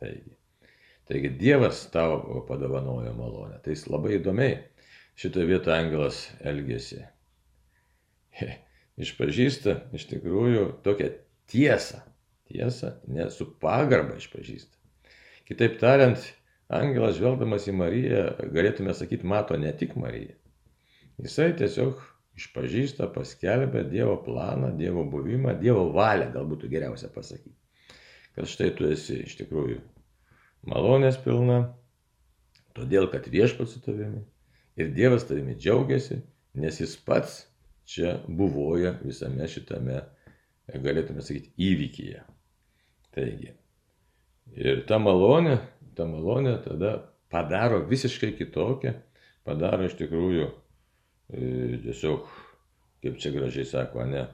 Taigi, 0.00 0.34
taigi 1.10 1.30
Dievas 1.38 1.84
tau 1.92 2.40
padovanojo 2.48 3.12
malonę. 3.14 3.60
Tai 3.62 3.74
jis 3.74 3.84
labai 3.90 4.16
įdomiai 4.16 4.56
šitoje 5.18 5.50
vietoje 5.50 5.76
angelas 5.76 6.24
elgesi. 6.46 7.04
Išpažįsta 8.98 9.76
iš 9.94 10.08
tikrųjų 10.10 10.64
tokią 10.86 11.12
tiesą. 11.50 12.02
Tiesą, 12.48 12.94
ne 13.12 13.28
su 13.34 13.44
pagarba 13.60 14.16
išpažįsta. 14.16 14.77
Kitaip 15.48 15.78
tariant, 15.80 16.20
angelas 16.68 17.16
žvelgdamas 17.16 17.66
į 17.70 17.74
Mariją, 17.78 18.22
galėtume 18.52 18.92
sakyti, 18.96 19.24
mato 19.28 19.56
ne 19.56 19.72
tik 19.72 19.94
Mariją. 19.96 20.34
Jisai 21.24 21.54
tiesiog 21.56 22.02
išpažįsta, 22.38 23.08
paskelbia 23.14 23.82
Dievo 23.88 24.18
planą, 24.26 24.74
Dievo 24.78 25.06
buvimą, 25.08 25.56
Dievo 25.62 25.88
valią, 25.94 26.28
galbūt 26.34 26.68
geriausia 26.70 27.08
pasakyti. 27.14 27.56
Kad 28.36 28.50
štai 28.52 28.68
tu 28.78 28.86
esi 28.92 29.22
iš 29.24 29.38
tikrųjų 29.40 29.80
malonės 30.68 31.18
pilna, 31.24 31.62
todėl 32.76 33.08
kad 33.10 33.26
viešpats 33.32 33.74
su 33.74 33.82
tavimi 33.82 34.22
ir 34.78 34.92
Dievas 34.94 35.26
tavimi 35.26 35.56
džiaugiasi, 35.58 36.20
nes 36.62 36.78
jis 36.82 36.94
pats 37.08 37.40
čia 37.88 38.18
buvoja 38.28 38.92
visame 39.00 39.48
šitame, 39.50 40.02
galėtume 40.84 41.24
sakyti, 41.24 41.50
įvykyje. 41.56 42.22
Taigi, 43.16 43.54
ir 44.56 44.84
ta 44.88 45.00
malonė 45.02 45.58
ta 45.98 46.06
malonė 46.06 46.56
tada 46.62 46.92
padaro 47.32 47.82
visiškai 47.90 48.32
kitokią, 48.38 48.94
padaro 49.46 49.88
iš 49.88 49.96
tikrųjų 49.98 50.46
e, 50.46 51.40
tiesiog, 51.84 52.28
kaip 53.02 53.18
čia 53.22 53.32
gražiai 53.34 53.66
sako, 53.68 54.06
ne, 54.08 54.26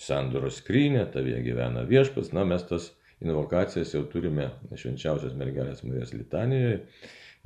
sandoros 0.00 0.60
skrynė, 0.60 1.06
tavyje 1.14 1.40
gyvena 1.48 1.86
viešpas, 1.88 2.34
na 2.36 2.44
mes 2.48 2.64
tas 2.68 2.90
invokacijas 3.20 3.94
jau 3.96 4.04
turime 4.12 4.50
švenčiausios 4.76 5.34
mergelės 5.40 5.82
Marijos 5.84 6.14
litanijoje 6.16 6.78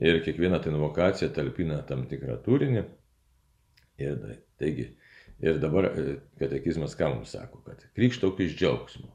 ir 0.03 0.21
kiekviena 0.27 0.61
ta 0.63 0.71
invokacija 0.71 1.31
talpina 1.35 1.81
tam 1.87 2.07
tikrą 2.11 2.39
turinį. 2.45 2.85
Ir, 4.03 4.23
taigi, 4.59 4.89
ir 5.43 5.61
dabar 5.63 5.93
e, 5.93 6.17
katekizmas 6.41 6.97
ką 6.99 7.13
mums 7.15 7.35
sako, 7.37 7.63
kad 7.67 7.87
krikštauk 7.95 8.43
iš 8.43 8.57
džiaugsmo. 8.59 9.14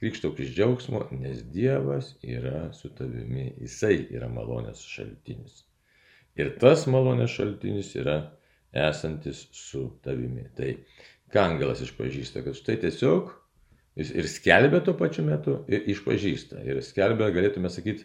Krikštauk 0.00 0.40
iš 0.44 0.52
džiaugsmo, 0.52 1.06
nes 1.16 1.40
Dievas 1.52 2.12
yra 2.20 2.66
su 2.76 2.90
tavimi, 2.92 3.48
Jisai 3.62 4.02
yra 4.12 4.28
malonės 4.28 4.82
šaltinis. 4.84 5.62
Ir 6.36 6.52
tas 6.60 6.84
malonės 6.90 7.32
šaltinis 7.32 7.94
yra 7.96 8.18
esantis 8.76 9.46
su 9.56 9.86
tavimi. 10.04 10.44
Tai 10.56 10.74
ką 11.32 11.46
angelas 11.52 11.80
išpažįsta, 11.86 12.44
kad 12.44 12.58
štai 12.58 12.76
tiesiog 12.84 13.32
jis 13.96 14.12
ir 14.12 14.28
skelbia 14.28 14.82
tuo 14.84 14.92
pačiu 14.98 15.24
metu, 15.24 15.62
ir 15.72 15.88
išpažįsta. 15.94 16.60
Ir 16.68 16.82
skelbia, 16.84 17.30
galėtume 17.32 17.72
sakyti, 17.72 18.04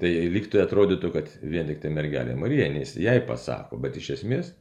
tai 0.00 0.14
liktų 0.32 0.62
atrodytų, 0.64 1.12
kad 1.12 1.28
vien 1.44 1.68
tik 1.68 1.82
tai 1.84 1.92
mergelė 1.92 2.38
Marija, 2.40 2.70
nes 2.72 2.96
jai 2.96 3.18
pasako, 3.28 3.76
bet 3.82 4.00
iš 4.00 4.14
esmės 4.16 4.54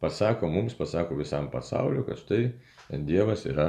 pasako 0.00 0.48
mums, 0.48 0.76
pasako 0.78 1.18
visam 1.18 1.50
pasauliu, 1.52 2.06
kad 2.06 2.20
štai 2.22 2.42
Dievas 3.04 3.44
yra 3.44 3.68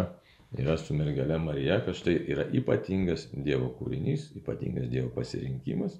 yra 0.58 0.78
su 0.82 0.96
mergelė 0.98 1.38
Marija, 1.42 1.80
kad 1.86 1.98
štai 1.98 2.16
yra 2.34 2.46
ypatingas 2.56 3.28
Dievo 3.34 3.70
kūrinys, 3.78 4.30
ypatingas 4.40 4.90
Dievo 4.90 5.12
pasirinkimas 5.14 6.00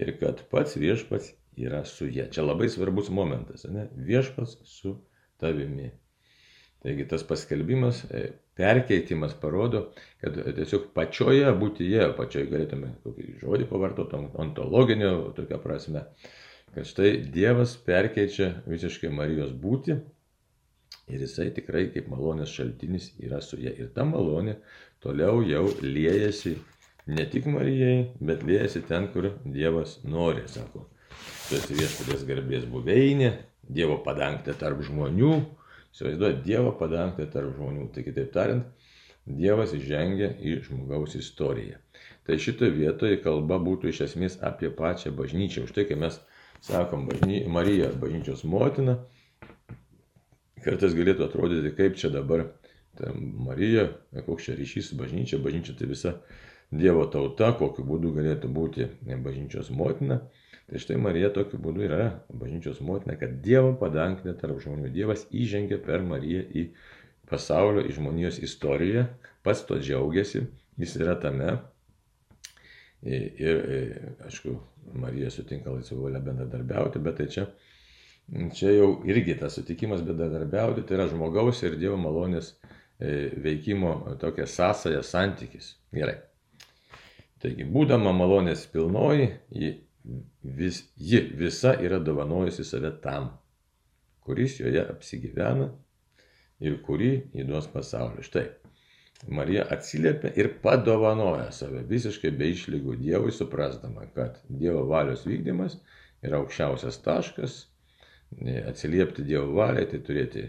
ir 0.00 0.14
kad 0.20 0.40
pats 0.50 0.78
viešpats 0.80 1.34
yra 1.60 1.84
su 1.86 2.08
jie. 2.08 2.26
Čia 2.32 2.46
labai 2.46 2.70
svarbus 2.72 3.10
momentas, 3.14 3.66
ne? 3.70 3.88
viešpats 3.94 4.56
su 4.68 4.96
tavimi. 5.40 5.90
Taigi 6.84 7.06
tas 7.08 7.22
paskelbimas, 7.24 8.02
e, 8.12 8.24
perkeitimas 8.56 9.32
parodo, 9.40 9.86
kad 10.20 10.36
tiesiog 10.56 10.90
pačioje 10.96 11.52
būtyje, 11.60 12.10
pačioje 12.18 12.50
galėtume 12.50 12.90
kokį 13.04 13.28
žodį 13.40 13.68
pavartoti, 13.70 14.20
ontologinio 14.44 15.14
tokia 15.36 15.60
prasme, 15.62 16.04
kad 16.74 16.88
štai 16.88 17.14
Dievas 17.32 17.76
perkeičia 17.86 18.50
visiškai 18.68 19.12
Marijos 19.14 19.54
būti 19.56 19.96
Ir 21.12 21.20
jisai 21.20 21.50
tikrai 21.56 21.88
kaip 21.92 22.06
malonės 22.08 22.52
šaltinis 22.56 23.10
yra 23.20 23.40
su 23.44 23.58
ja. 23.60 23.72
Ir 23.76 23.90
ta 23.96 24.06
malonė 24.08 24.56
toliau 25.04 25.42
jau 25.44 25.66
liejasi 25.82 26.54
ne 27.06 27.26
tik 27.28 27.46
Marijai, 27.52 28.10
bet 28.20 28.44
liejasi 28.48 28.84
ten, 28.88 29.10
kur 29.12 29.34
Dievas 29.44 29.98
nori, 30.04 30.46
sako. 30.48 30.86
Tu 31.48 31.58
esi 31.58 31.76
viešpatės 31.76 32.24
garbės 32.28 32.64
buveinė, 32.70 33.34
Dievo 33.68 33.98
padangtė 34.04 34.56
tarp 34.60 34.80
žmonių. 34.84 35.34
Įsivaizduoju, 35.94 36.40
Dievo 36.44 36.72
padangtė 36.80 37.28
tarp 37.32 37.52
žmonių. 37.58 37.90
Tai 37.94 38.04
kitaip 38.06 38.32
tariant, 38.32 38.88
Dievas 39.24 39.72
įžengia 39.76 40.34
į 40.40 40.58
žmogaus 40.66 41.14
istoriją. 41.20 41.78
Tai 42.24 42.36
šitoje 42.40 42.72
vietoje 42.72 43.20
kalba 43.24 43.60
būtų 43.60 43.92
iš 43.92 44.00
esmės 44.08 44.38
apie 44.44 44.72
pačią 44.72 45.12
bažnyčią. 45.16 45.64
Už 45.68 45.76
tai, 45.76 45.84
kai 45.88 45.96
mes 46.00 46.16
sakom 46.64 47.04
bažny, 47.08 47.42
Marija 47.48 47.90
bažnyčios 48.00 48.44
motina, 48.48 48.98
kartais 50.64 50.96
galėtų 50.96 51.28
atrodyti, 51.28 51.74
kaip 51.76 51.98
čia 52.00 52.10
dabar 52.14 52.48
ta 52.98 53.12
Marija, 53.14 53.88
koks 54.26 54.48
čia 54.48 54.56
ryšys 54.58 54.92
su 54.92 54.98
bažnyčia, 54.98 55.40
bažnyčia 55.42 55.76
tai 55.78 55.90
visa 55.90 56.18
Dievo 56.74 57.04
tauta, 57.12 57.52
kokiu 57.54 57.84
būdu 57.86 58.10
galėtų 58.16 58.48
būti 58.50 58.88
bažnyčios 59.22 59.68
motina. 59.70 60.22
Tai 60.64 60.80
štai 60.80 60.96
Marija 60.98 61.28
tokiu 61.34 61.60
būdu 61.60 61.84
yra 61.86 62.06
bažnyčios 62.32 62.80
motina, 62.82 63.18
kad 63.20 63.36
Dievo 63.44 63.74
padangtė 63.78 64.32
tarp 64.40 64.62
žmonių. 64.64 64.88
Dievas 64.94 65.26
įžengia 65.30 65.78
per 65.84 66.02
Mariją 66.02 66.40
į 66.42 66.64
pasaulio, 67.30 67.84
į 67.84 67.94
žmonijos 67.98 68.40
istoriją, 68.42 69.06
pats 69.44 69.62
to 69.68 69.78
džiaugiasi, 69.78 70.46
jis 70.80 70.96
yra 70.98 71.14
tame. 71.20 71.58
Ir, 73.04 73.28
ir 73.36 73.58
aišku, 74.24 74.56
Marija 74.96 75.30
sutinka 75.30 75.72
laisvą 75.72 76.06
valią 76.06 76.24
bendradarbiauti, 76.24 77.02
bet 77.04 77.20
tai 77.20 77.28
čia 77.28 77.46
Čia 78.32 78.70
jau 78.72 78.88
irgi 79.04 79.36
tas 79.36 79.54
sutikimas 79.54 80.02
bedarbiauti, 80.02 80.82
tai 80.88 80.96
yra 80.96 81.08
žmogaus 81.10 81.60
ir 81.62 81.76
Dievo 81.76 81.98
malonės 82.00 82.54
e, 82.54 83.28
veikimo 83.44 84.16
tokia 84.20 84.46
sąsaja 84.48 85.02
santykis. 85.04 85.74
Gerai. 85.94 86.16
Taigi, 87.44 87.66
būdama 87.68 88.14
malonės 88.16 88.64
pilnoji, 88.72 89.28
ji, 89.52 89.70
vis, 90.40 90.80
ji 90.96 91.20
visa 91.36 91.74
yra 91.76 91.98
dovanojusi 92.00 92.64
save 92.64 92.94
tam, 93.04 93.28
kuris 94.24 94.56
joje 94.62 94.86
apsigyvena 94.88 95.68
ir 96.64 96.80
kurį 96.86 97.12
įduos 97.44 97.68
pasauliu. 97.74 98.24
Štai. 98.24 98.46
Marija 99.28 99.68
atsiliepia 99.72 100.32
ir 100.40 100.48
padovanoja 100.64 101.52
save 101.52 101.84
visiškai 101.92 102.32
be 102.34 102.48
išlygų 102.56 102.96
Dievui, 103.04 103.36
suprasdama, 103.36 104.08
kad 104.16 104.40
Dievo 104.48 104.88
valios 104.88 105.28
vykdymas 105.28 105.76
yra 106.24 106.40
aukščiausias 106.40 106.98
taškas 107.04 107.60
atsiliepti 108.68 109.24
Dievo 109.26 109.54
valiai, 109.56 109.86
tai 109.90 110.00
turėti 110.04 110.44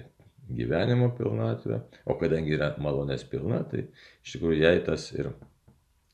gyvenimo 0.55 1.09
pilnatvę, 1.17 1.81
o 2.05 2.15
kadangi 2.19 2.55
yra 2.57 2.71
malonės 2.81 3.25
pilna, 3.29 3.63
tai 3.69 3.87
iš 4.23 4.35
tikrųjų 4.35 4.61
jai 4.61 4.77
tas 4.85 5.07
ir 5.15 5.31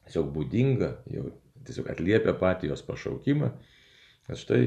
tiesiog 0.08 0.32
būdinga, 0.36 0.92
jau 1.12 1.28
tiesiog 1.68 1.92
atliepia 1.92 2.34
patį 2.40 2.72
jos 2.72 2.84
pašaukimą, 2.88 3.52
kad 4.28 4.40
štai 4.40 4.62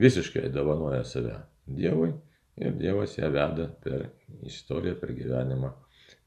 visiškai 0.00 0.48
dovanoja 0.54 1.04
save 1.06 1.38
Dievui 1.64 2.12
ir 2.60 2.74
Dievas 2.78 3.16
ją 3.18 3.30
veda 3.34 3.68
per 3.84 4.08
istoriją, 4.46 4.98
per 5.00 5.14
gyvenimą, 5.16 5.70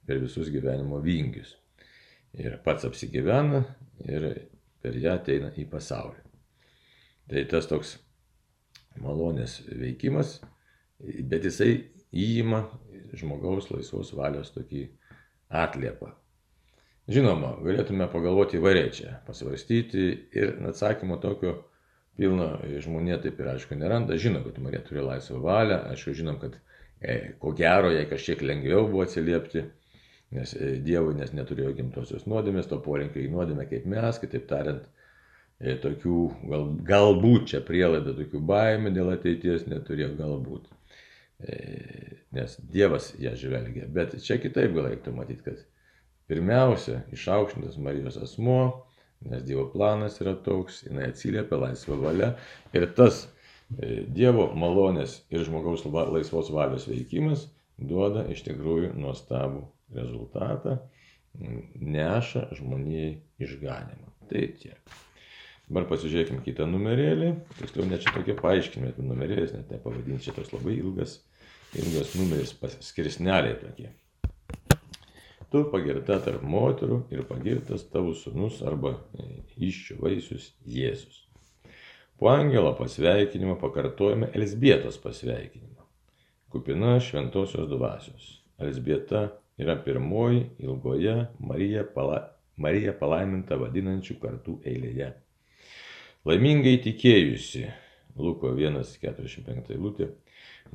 per 0.07 0.21
visus 0.23 0.49
gyvenimo 0.51 1.01
vingius. 1.03 1.55
Ir 2.37 2.57
pats 2.63 2.87
apsigyvena 2.87 3.63
ir 4.07 4.27
per 4.83 4.97
ją 4.97 5.15
ateina 5.17 5.51
į 5.57 5.67
pasaulį. 5.71 6.23
Tai 7.27 7.43
tas 7.51 7.67
toks 7.67 7.97
malonės 9.03 9.59
veikimas, 9.67 10.39
bet 10.99 11.45
jisai 11.47 11.71
įima 12.11 12.63
žmogaus 13.17 13.69
laisvos 13.71 14.13
valios 14.17 14.53
tokį 14.55 14.87
atliepą. 15.63 16.13
Žinoma, 17.07 17.53
galėtume 17.63 18.09
pagalvoti 18.11 18.59
įvairiai 18.59 18.91
čia, 18.91 19.13
pasvarstyti 19.27 20.07
ir 20.35 20.57
atsakymo 20.67 21.15
tokio 21.23 21.53
pilno 22.19 22.49
žmonė 22.83 23.19
taip 23.23 23.39
ir 23.39 23.53
aišku 23.53 23.77
neranda. 23.79 24.17
Žino, 24.19 24.41
kad 24.43 24.57
Marija 24.63 24.83
turi 24.87 25.05
laisvą 25.05 25.39
valią, 25.45 25.77
aišku, 25.93 26.15
žinom, 26.17 26.39
kad 26.41 26.57
e, 26.99 27.37
ko 27.39 27.53
gero 27.55 27.93
jai 27.93 28.03
kažkiek 28.09 28.43
lengviau 28.43 28.89
buvo 28.89 29.05
atsiliepti, 29.05 29.63
nes 30.35 30.53
e, 30.57 30.73
Dievui 30.83 31.15
nes 31.15 31.31
neturėjo 31.37 31.75
gimtosios 31.77 32.27
nuodėmės, 32.27 32.67
to 32.71 32.81
polinkio 32.83 33.23
į 33.23 33.29
nuodėmę 33.31 33.69
kaip 33.69 33.87
mes, 33.87 34.19
kitaip 34.19 34.49
tariant, 34.49 34.89
tokių, 35.57 36.17
gal, 36.51 36.65
galbūt 36.85 37.53
čia 37.53 37.61
prielaida 37.65 38.13
tokių 38.17 38.41
baimių 38.45 38.91
dėl 38.93 39.13
ateities 39.15 39.65
neturėjo, 39.69 40.11
galbūt. 40.19 40.67
E, 41.39 41.57
nes 42.33 42.57
Dievas 42.73 43.11
ją 43.21 43.33
žvelgia. 43.37 43.87
Bet 43.93 44.15
čia 44.25 44.39
kitaip 44.41 44.73
gal 44.75 44.89
reiktų 44.91 45.13
matyti, 45.13 45.43
kad 45.45 45.63
pirmiausia, 46.29 47.03
išaukštintas 47.13 47.77
Marijos 47.81 48.19
asmo, 48.21 48.85
nes 49.25 49.45
Dievo 49.45 49.67
planas 49.73 50.19
yra 50.21 50.35
toks, 50.45 50.83
jinai 50.85 51.11
atsiliepia 51.11 51.59
laisvą 51.61 51.97
valią 52.01 52.31
ir 52.77 52.87
tas 52.97 53.25
e, 53.25 54.03
Dievo 54.13 54.51
malonės 54.57 55.21
ir 55.33 55.45
žmogaus 55.45 55.85
laisvos 55.85 56.51
valios 56.53 56.89
veikimas 56.89 57.47
duoda 57.77 58.25
iš 58.33 58.43
tikrųjų 58.47 58.93
nuostabų 58.97 59.65
rezultatą, 59.93 60.77
neša 61.37 62.47
žmonijai 62.57 63.17
išganimą. 63.41 64.09
Tai 64.27 64.47
tiek. 64.59 64.97
Dabar 65.67 65.83
pasižiūrėkime 65.89 66.45
kitą 66.45 66.65
numerėlį. 66.71 67.33
Tiksliau, 67.57 67.85
ne 67.89 67.99
čia 67.99 68.13
tokie 68.15 68.37
paaiškinimai, 68.39 68.93
tai 68.95 69.03
numerėlis 69.03 69.51
net 69.51 69.71
nepavadinti, 69.73 70.23
čia 70.29 70.35
toks 70.37 70.53
labai 70.55 70.77
ilgas, 70.79 71.17
ilgas 71.75 72.13
numeris, 72.15 72.53
skirsneliai 72.87 73.57
tokie. 73.59 73.91
Tu 75.51 75.63
pagirta 75.71 76.17
tarp 76.23 76.43
moterų 76.43 77.01
ir 77.11 77.23
pagirtas 77.27 77.83
tavo 77.91 78.13
sunus 78.15 78.61
arba 78.67 78.95
iščių 79.59 79.99
vaisius 79.99 80.49
Jėzus. 80.67 81.25
Po 82.19 82.31
angelo 82.31 82.71
pasveikinimo 82.79 83.59
pakartojame 83.61 84.31
Elsbietos 84.35 84.97
pasveikinimą. 85.03 85.83
Kupina 86.51 86.95
šventosios 87.03 87.67
dvasios. 87.69 88.31
Elsbieta 88.59 89.27
yra 89.59 89.75
pirmoji 89.83 90.47
ilgoje 90.63 91.27
Marija, 91.39 91.83
pala, 91.93 92.23
Marija 92.55 92.95
palaiminta 92.97 93.59
vadinančių 93.59 94.17
kartų 94.23 94.61
eilėje. 94.65 95.13
Laimingai 96.27 96.75
tikėjusi, 96.83 97.61
Luko 98.19 98.49
1.45 98.51 99.69
eilutė, 99.71 100.09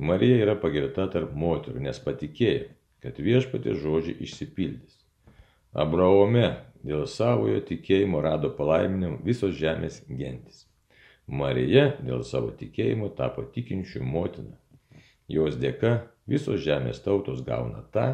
Marija 0.01 0.39
yra 0.47 0.55
pagirta 0.57 1.05
tarp 1.13 1.35
moterų, 1.37 1.83
nes 1.85 1.99
patikėjo, 2.01 2.71
kad 3.03 3.19
viešpatė 3.21 3.75
žodžiai 3.77 4.15
išsipildys. 4.25 4.95
Abraome 5.77 6.47
dėl 6.81 7.05
savojo 7.05 7.61
tikėjimo 7.69 8.23
rado 8.25 8.49
palaiminimą 8.57 9.21
visos 9.27 9.53
žemės 9.59 10.01
gentis. 10.09 10.65
Marija 11.27 11.91
dėl 12.01 12.25
savo 12.25 12.49
tikėjimo 12.57 13.13
tapo 13.13 13.45
tikinčių 13.45 14.01
motina. 14.01 14.57
Jos 15.29 15.61
dėka 15.61 15.99
visos 16.25 16.63
žemės 16.65 17.03
tautos 17.05 17.45
gauna 17.45 17.85
tą, 17.93 18.07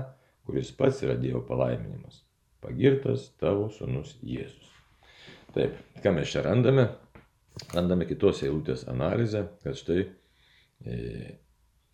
kuris 0.43 0.75
pats 0.75 1.05
yra 1.07 1.15
Dievo 1.15 1.45
palaiminimas. 1.47 2.25
Pagirtas 2.59 3.29
tavo 3.39 3.69
sunus 3.71 4.17
Jėzus. 4.19 4.73
Taip, 5.55 5.79
ką 6.03 6.19
mes 6.19 6.27
čia 6.27 6.43
randame? 6.45 6.89
Randame 7.73 8.07
kitos 8.09 8.43
eilutės 8.45 8.85
analizę, 8.91 9.45
kad 9.63 9.77
štai 9.77 10.03
e, 10.05 10.99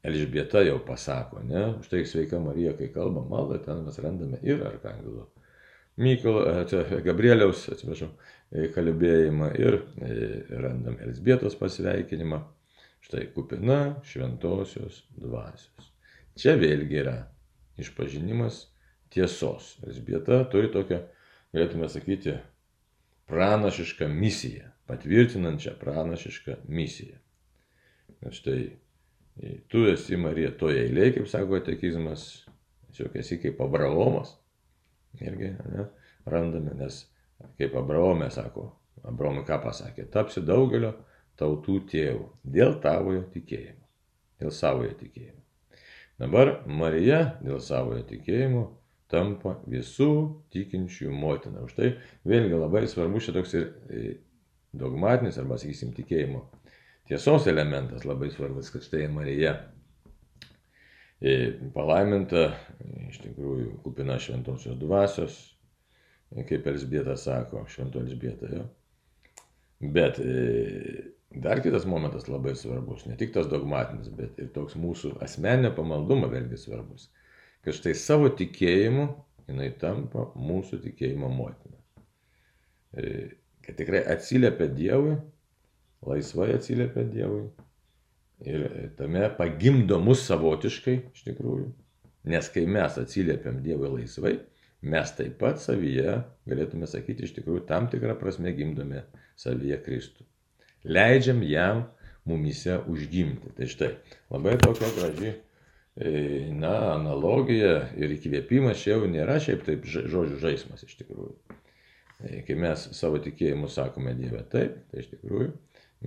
Elžbieta 0.05 0.61
jau 0.61 0.77
pasako, 0.85 1.41
ne, 1.41 1.63
štai 1.85 2.03
sveika 2.05 2.37
Marija, 2.39 2.75
kai 2.77 2.91
kalba 2.93 3.23
maldą, 3.25 3.57
ten 3.65 3.81
mes 3.87 3.97
randame 4.03 4.37
ir 4.45 4.61
arkangelo 4.67 5.31
Mykolo, 5.97 6.43
e, 6.49 7.01
Gabrieliaus, 7.05 7.69
atsiprašau, 7.71 8.09
e, 8.51 8.67
kalbėjimą 8.75 9.47
ir 9.55 9.77
e, 10.03 10.15
randam 10.59 10.97
Elsbietos 11.05 11.55
pasveikinimą. 11.55 12.41
Štai 13.05 13.29
kupina 13.31 14.01
šventosios 14.03 15.03
dvasios. 15.15 15.91
Čia 16.35 16.57
vėlgi 16.59 16.99
yra 16.99 17.15
išpažinimas 17.79 18.65
tiesos. 19.13 19.75
Elsbieta 19.87 20.41
turi 20.51 20.71
tokią, 20.73 20.99
galėtume 21.55 21.87
sakyti, 21.93 22.33
pranašišką 23.31 24.09
misiją, 24.11 24.67
patvirtinančią 24.89 25.75
pranašišką 25.81 26.59
misiją. 26.67 27.19
Nes 28.21 28.39
štai 28.39 28.59
tu 29.71 29.83
esi 29.89 30.17
Marija 30.17 30.53
toje 30.59 30.85
eilėje, 30.85 31.17
kaip 31.17 31.29
sako 31.29 31.59
atekizmas, 31.59 32.25
tiesiog 32.89 33.15
esi 33.19 33.39
kaip 33.41 33.61
Abraomas 33.65 34.35
irgi 35.23 35.51
ne, 35.71 35.87
randame, 36.25 36.73
nes 36.79 37.03
kaip 37.59 37.75
Abraomė 37.79 38.29
sako, 38.33 38.69
Abraomė 39.07 39.45
ką 39.47 39.59
pasakė, 39.63 40.07
tapsi 40.11 40.43
daugelio 40.45 40.93
tautų 41.39 41.81
tėvų 41.91 42.29
dėl 42.55 42.77
tavojo 42.83 43.25
tikėjimo, 43.33 43.83
dėl 44.41 44.53
savojo 44.55 44.93
tikėjimo. 44.99 45.41
Dabar 46.21 46.61
Marija 46.67 47.35
dėl 47.43 47.59
savojo 47.63 48.05
tikėjimo 48.07 48.65
tampa 49.11 49.57
visų 49.69 50.11
tikinčių 50.55 51.11
motina. 51.13 51.65
Už 51.67 51.75
tai 51.77 51.91
vėlgi 52.27 52.55
labai 52.57 52.85
svarbu 52.89 53.19
šitoks 53.21 53.55
ir 53.59 53.65
e, 53.67 54.15
dogmatinis 54.79 55.39
arba, 55.41 55.57
sakysim, 55.61 55.93
tikėjimo 55.95 56.43
tiesos 57.09 57.47
elementas 57.47 58.05
labai 58.05 58.31
svarbus, 58.33 58.71
kad 58.73 58.85
štai 58.85 59.07
Marija 59.13 59.55
palaiminta, 61.73 62.49
iš 63.09 63.19
tikrųjų, 63.23 63.75
kupina 63.85 64.17
šventosios 64.21 64.77
dvasios, 64.79 65.37
kaip 66.49 66.67
Elsbieta 66.67 67.15
sako, 67.17 67.63
švento 67.71 68.01
Elsbieta 68.03 68.49
jo. 68.51 68.65
Bet 69.95 70.19
e, 70.19 71.11
dar 71.31 71.61
kitas 71.63 71.85
momentas 71.87 72.27
labai 72.29 72.55
svarbus, 72.59 73.05
ne 73.07 73.15
tik 73.19 73.33
tas 73.35 73.47
dogmatinis, 73.51 74.09
bet 74.15 74.37
ir 74.41 74.51
toks 74.55 74.75
mūsų 74.79 75.15
asmeninio 75.23 75.71
pamaldumo 75.77 76.29
vėlgi 76.31 76.59
svarbus, 76.59 77.09
kad 77.63 77.77
štai 77.77 77.95
savo 77.97 78.29
tikėjimu 78.35 79.07
jinai 79.47 79.71
tampa 79.79 80.29
mūsų 80.35 80.81
tikėjimo 80.83 81.29
motina. 81.31 81.79
Kad 83.65 83.77
tikrai 83.79 84.03
atsiliepia 84.13 84.69
Dievui, 84.71 85.15
laisvai 86.05 86.51
atsiliepia 86.53 87.03
Dievui 87.09 87.47
Ir 88.43 88.91
tame 88.97 89.29
pagimdo 89.37 89.99
mus 90.03 90.25
savotiškai, 90.27 90.95
iš 91.15 91.23
tikrųjų. 91.29 91.69
Nes 92.31 92.49
kai 92.51 92.65
mes 92.67 92.97
atsiliepiam 92.99 93.61
Dievui 93.63 93.91
laisvai, 93.93 94.33
mes 94.83 95.13
taip 95.15 95.37
pat 95.39 95.61
savyje, 95.61 96.17
galėtume 96.49 96.89
sakyti, 96.89 97.25
iš 97.25 97.35
tikrųjų 97.37 97.63
tam 97.69 97.87
tikrą 97.91 98.17
prasme 98.19 98.51
gimdome 98.57 99.05
savyje 99.39 99.79
Kristų. 99.85 100.27
Leidžiam 100.83 101.41
jam 101.47 101.85
mumise 102.27 102.81
užgimti. 102.91 103.53
Tai 103.55 103.69
štai, 103.71 103.91
labai 104.33 104.57
tokia 104.61 104.91
graži, 104.97 105.31
e, 105.95 106.11
na, 106.51 106.75
analogija 106.97 107.77
ir 107.95 108.17
įkvėpimas 108.17 108.83
čia 108.83 108.97
jau 108.97 109.09
nėra 109.09 109.39
šiaip 109.39 109.63
taip 109.69 109.87
žodžių 109.87 110.41
žaidimas 110.43 110.83
iš 110.83 110.99
tikrųjų. 110.99 111.37
E, 112.23 112.41
kai 112.47 112.55
mes 112.59 112.89
savo 112.95 113.19
tikėjimu 113.23 113.69
sakome 113.71 114.15
Dievę 114.17 114.43
taip, 114.51 114.77
tai 114.91 115.03
iš 115.03 115.11
tikrųjų 115.13 115.51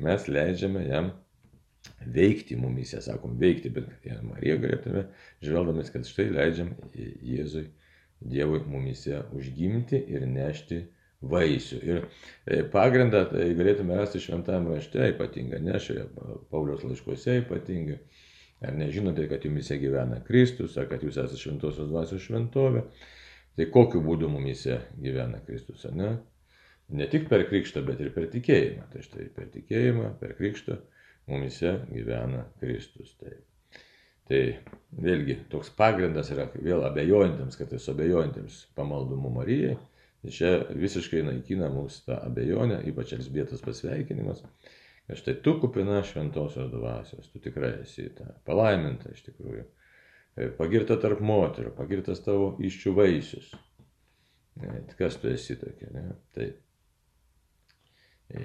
mes 0.04 0.28
leidžiame 0.30 0.84
jam 0.86 1.10
veikti 2.14 2.56
mumise, 2.58 3.00
sakom, 3.02 3.36
veikti, 3.40 3.70
bet 3.74 4.06
Marija 4.26 4.58
galėtume, 4.60 5.04
žvelgdamis, 5.44 5.90
kad 5.94 6.06
štai 6.08 6.28
leidžiam 6.34 6.72
Jėzui, 6.94 7.68
Dievui 8.18 8.64
mumise 8.66 9.20
užgimti 9.36 10.00
ir 10.10 10.24
nešti 10.26 10.80
vaisių. 11.22 11.76
Ir 11.86 12.00
e, 12.46 12.62
pagrindą 12.72 13.24
tai 13.30 13.50
galėtume 13.58 13.94
rasti 13.98 14.22
šventame 14.22 14.74
rašte 14.74 15.12
ypatingą, 15.12 15.60
ne 15.62 15.78
šioje 15.82 16.08
Paulios 16.50 16.82
laiškuose 16.86 17.40
ypatingai. 17.44 18.00
Ar 18.66 18.74
nežinote, 18.74 19.28
kad 19.30 19.44
jumise 19.46 19.78
gyvena 19.78 20.18
Kristus, 20.26 20.74
ar 20.78 20.88
kad 20.90 21.04
jūs 21.06 21.14
esate 21.20 21.38
šventosios 21.38 21.90
dvasios 21.92 22.24
šventovė. 22.24 22.82
Tai 23.58 23.66
kokiu 23.74 23.98
būdu 24.04 24.28
mumise 24.30 24.76
gyvena 25.02 25.40
Kristus, 25.42 25.82
ne? 25.90 26.12
Ne 26.94 27.08
tik 27.10 27.26
per 27.28 27.42
krikštą, 27.48 27.82
bet 27.84 27.98
ir 28.00 28.12
per 28.14 28.28
tikėjimą. 28.30 28.86
Tai 28.92 29.02
štai 29.02 29.26
per 29.34 29.48
tikėjimą, 29.50 30.12
per 30.20 30.36
krikštą 30.38 30.78
mumise 31.28 31.74
gyvena 31.90 32.44
Kristus. 32.62 33.16
Taip. 33.18 33.42
Tai 34.28 34.40
vėlgi 35.02 35.40
toks 35.50 35.72
pagrindas 35.76 36.30
yra 36.34 36.46
vėl 36.54 36.84
abejojantiems, 36.86 37.56
kad 37.58 37.72
tai 37.72 37.80
abejojantiems 37.92 38.60
pamaldumu 38.78 39.32
Marijai. 39.34 39.74
Tai 40.22 40.34
čia 40.34 40.52
visiškai 40.78 41.24
naikina 41.26 41.70
mūsų 41.72 42.04
tą 42.06 42.18
abejonę, 42.26 42.78
ypač 42.90 43.16
Elsbietos 43.16 43.62
pasveikinimas, 43.64 44.44
kad 45.06 45.18
štai 45.18 45.34
tu 45.42 45.56
kupina 45.62 46.00
šventosios 46.06 46.70
dvasios, 46.72 47.28
tu 47.32 47.42
tikrai 47.42 47.76
esi 47.82 48.08
ta 48.14 48.30
palaiminta 48.46 49.10
iš 49.14 49.26
tikrųjų. 49.28 49.66
E, 50.38 50.48
pagirta 50.54 50.96
tarp 51.02 51.20
moterų, 51.24 51.72
pagirtas 51.74 52.22
tavo 52.22 52.52
iščių 52.62 52.94
vaisius. 52.94 53.50
Ne, 54.58 54.82
kas 54.98 55.18
tu 55.18 55.30
esi 55.32 55.56
tokia, 55.58 55.90
ne? 55.94 56.04
Tai 56.34 56.46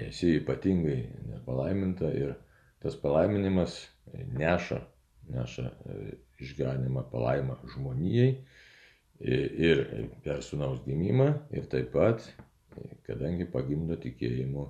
esi 0.08 0.38
ypatingai 0.40 0.98
palaiminta 1.46 2.10
ir 2.14 2.34
tas 2.82 2.96
palaiminimas 2.98 3.76
neša, 4.40 4.80
neša 5.34 5.66
e, 5.70 5.98
išganimą, 6.42 7.06
palaimą 7.12 7.58
žmonijai 7.74 8.30
ir 9.24 9.84
per 10.24 10.42
sunaus 10.42 10.82
gimimą 10.84 11.28
ir 11.54 11.68
taip 11.70 11.92
pat, 11.94 12.24
kadangi 13.06 13.46
pagimdo 13.50 13.96
tikėjimu 14.02 14.64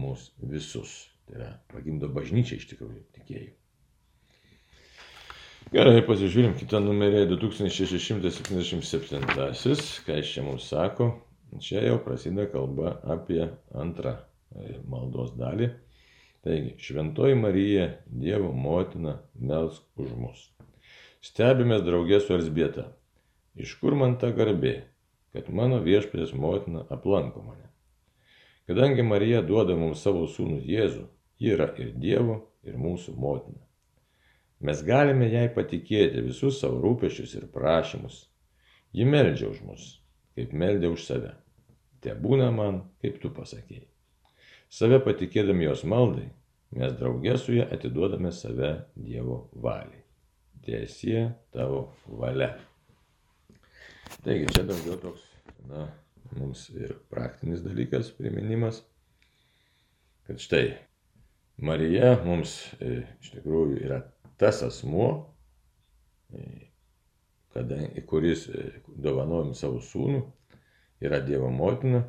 mus 0.00 0.30
visus. 0.40 0.96
Tai 1.28 1.36
yra 1.38 1.50
pagimdo 1.72 2.08
bažnyčia 2.12 2.56
iš 2.60 2.66
tikrųjų 2.72 3.04
tikėjimu. 3.18 3.63
Gerai, 5.74 6.04
pasižiūrim 6.06 6.52
kitą 6.54 6.78
numerį 6.78 7.24
2677. 7.32 9.24
Ką 10.06 10.18
jis 10.20 10.28
čia 10.30 10.44
mums 10.46 10.68
sako? 10.70 11.08
Čia 11.58 11.80
jau 11.82 11.96
prasideda 12.04 12.44
kalba 12.52 12.92
apie 13.10 13.48
antrą 13.74 14.12
e, 14.54 14.76
maldos 14.86 15.32
dalį. 15.34 15.72
Taigi, 16.46 16.76
šventoji 16.78 17.34
Marija, 17.40 17.88
Dievo 18.06 18.52
motina, 18.54 19.16
melsk 19.34 19.82
už 19.98 20.14
mus. 20.14 20.46
Stebimės 21.26 21.82
draugė 21.82 22.22
su 22.22 22.38
Elsbieta. 22.38 22.86
Iš 23.58 23.74
kur 23.82 23.98
man 23.98 24.14
ta 24.22 24.30
garbė, 24.30 24.76
kad 25.34 25.50
mano 25.50 25.82
viešpatės 25.82 26.38
motina 26.38 26.86
aplanko 26.86 27.42
mane? 27.50 27.66
Kadangi 28.70 29.02
Marija 29.02 29.42
duoda 29.42 29.74
mums 29.74 30.06
savo 30.06 30.30
sūnų 30.30 30.62
Jėzų, 30.70 31.08
ji 31.42 31.56
yra 31.58 31.72
ir 31.82 31.96
Dievo, 31.98 32.44
ir 32.62 32.78
mūsų 32.78 33.18
motina. 33.18 33.58
Mes 34.64 34.80
galime 34.80 35.26
jai 35.28 35.48
patikėti 35.52 36.22
visus 36.24 36.62
savo 36.62 36.78
rūpešius 36.80 37.34
ir 37.36 37.48
prašymus. 37.52 38.22
Ji 38.96 39.04
meldžia 39.04 39.50
už 39.50 39.58
mus, 39.66 39.88
kaip 40.38 40.54
meldė 40.56 40.88
už 40.88 41.02
save. 41.04 41.32
Te 42.00 42.14
būna 42.16 42.46
man, 42.54 42.78
kaip 43.04 43.18
tu 43.20 43.28
pasakėjai. 43.34 43.84
Save 44.72 45.02
patikėdami 45.04 45.66
jos 45.66 45.82
maldai, 45.88 46.30
mes 46.78 46.94
draugė 46.96 47.36
su 47.40 47.58
ją 47.58 47.66
atiduodame 47.76 48.32
save 48.32 48.70
Dievo 48.96 49.50
valiai. 49.52 50.00
Tiesie 50.64 51.26
tavo 51.52 51.90
valia. 52.08 52.54
Taigi 54.24 54.48
čia 54.54 54.64
daugiau 54.64 54.96
toks, 55.02 55.28
na, 55.68 55.90
mums 56.38 56.70
ir 56.72 56.96
praktinis 57.12 57.60
dalykas, 57.66 58.14
priminimas, 58.16 58.80
kad 60.24 60.40
štai 60.40 60.64
Marija 61.60 62.16
mums 62.24 62.56
e, 62.80 63.04
iš 63.20 63.34
tikrųjų 63.36 63.84
yra 63.84 64.00
tas 64.40 64.62
asmuo, 64.66 65.10
e, 66.34 66.44
kada, 67.54 67.78
kuris 68.08 68.48
e, 68.48 68.66
dovanojom 68.86 69.54
savo 69.58 69.80
sūnų, 69.84 70.22
yra 71.04 71.20
Dievo 71.24 71.50
motina. 71.54 72.04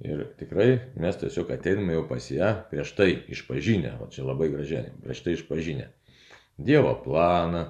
Ir 0.00 0.22
tikrai 0.40 0.78
mes 0.96 1.18
tiesiog 1.20 1.50
ateiname 1.52 1.92
jau 1.92 2.06
pas 2.08 2.24
ją 2.32 2.54
prieš 2.70 2.94
tai 2.96 3.10
išpažinę, 3.34 3.98
o 4.00 4.06
čia 4.08 4.24
labai 4.24 4.48
gražiai, 4.48 4.94
prieš 5.02 5.20
tai 5.26 5.34
išpažinę 5.36 5.90
Dievo 6.56 6.94
planą, 7.04 7.66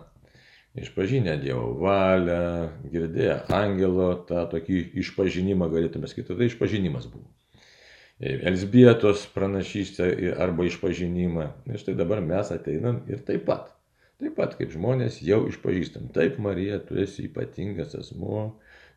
išpažinę 0.79 1.35
Dievo 1.43 1.73
valią, 1.83 2.71
girdėję 2.93 3.37
angelo 3.55 4.13
tą 4.31 4.45
tokį 4.53 4.79
išpažinimą, 5.03 5.67
galėtume 5.75 6.11
sakyti, 6.11 6.39
tai 6.39 6.47
išpažinimas 6.47 7.11
buvo. 7.11 7.27
Elsbietos 8.21 9.25
pranašystę 9.35 10.11
arba 10.39 10.67
išpažinimą. 10.69 11.47
Ir 11.73 11.79
štai 11.81 11.95
dabar 11.97 12.21
mes 12.21 12.51
ateinam 12.53 13.03
ir 13.09 13.23
taip 13.25 13.47
pat. 13.49 13.71
Taip 14.21 14.35
pat 14.37 14.53
kaip 14.59 14.73
žmonės 14.75 15.23
jau 15.25 15.47
išpažįstam. 15.49 16.11
Taip, 16.13 16.37
Marija, 16.45 16.77
tu 16.85 16.99
esi 17.01 17.25
ypatingas 17.25 17.95
asmuo, 17.97 18.43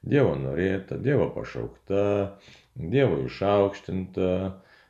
Dievo 0.04 0.34
norėta, 0.36 0.98
Dievo 1.00 1.30
pašaukta, 1.32 2.02
Dievo 2.76 3.22
išaukštinta, 3.30 4.32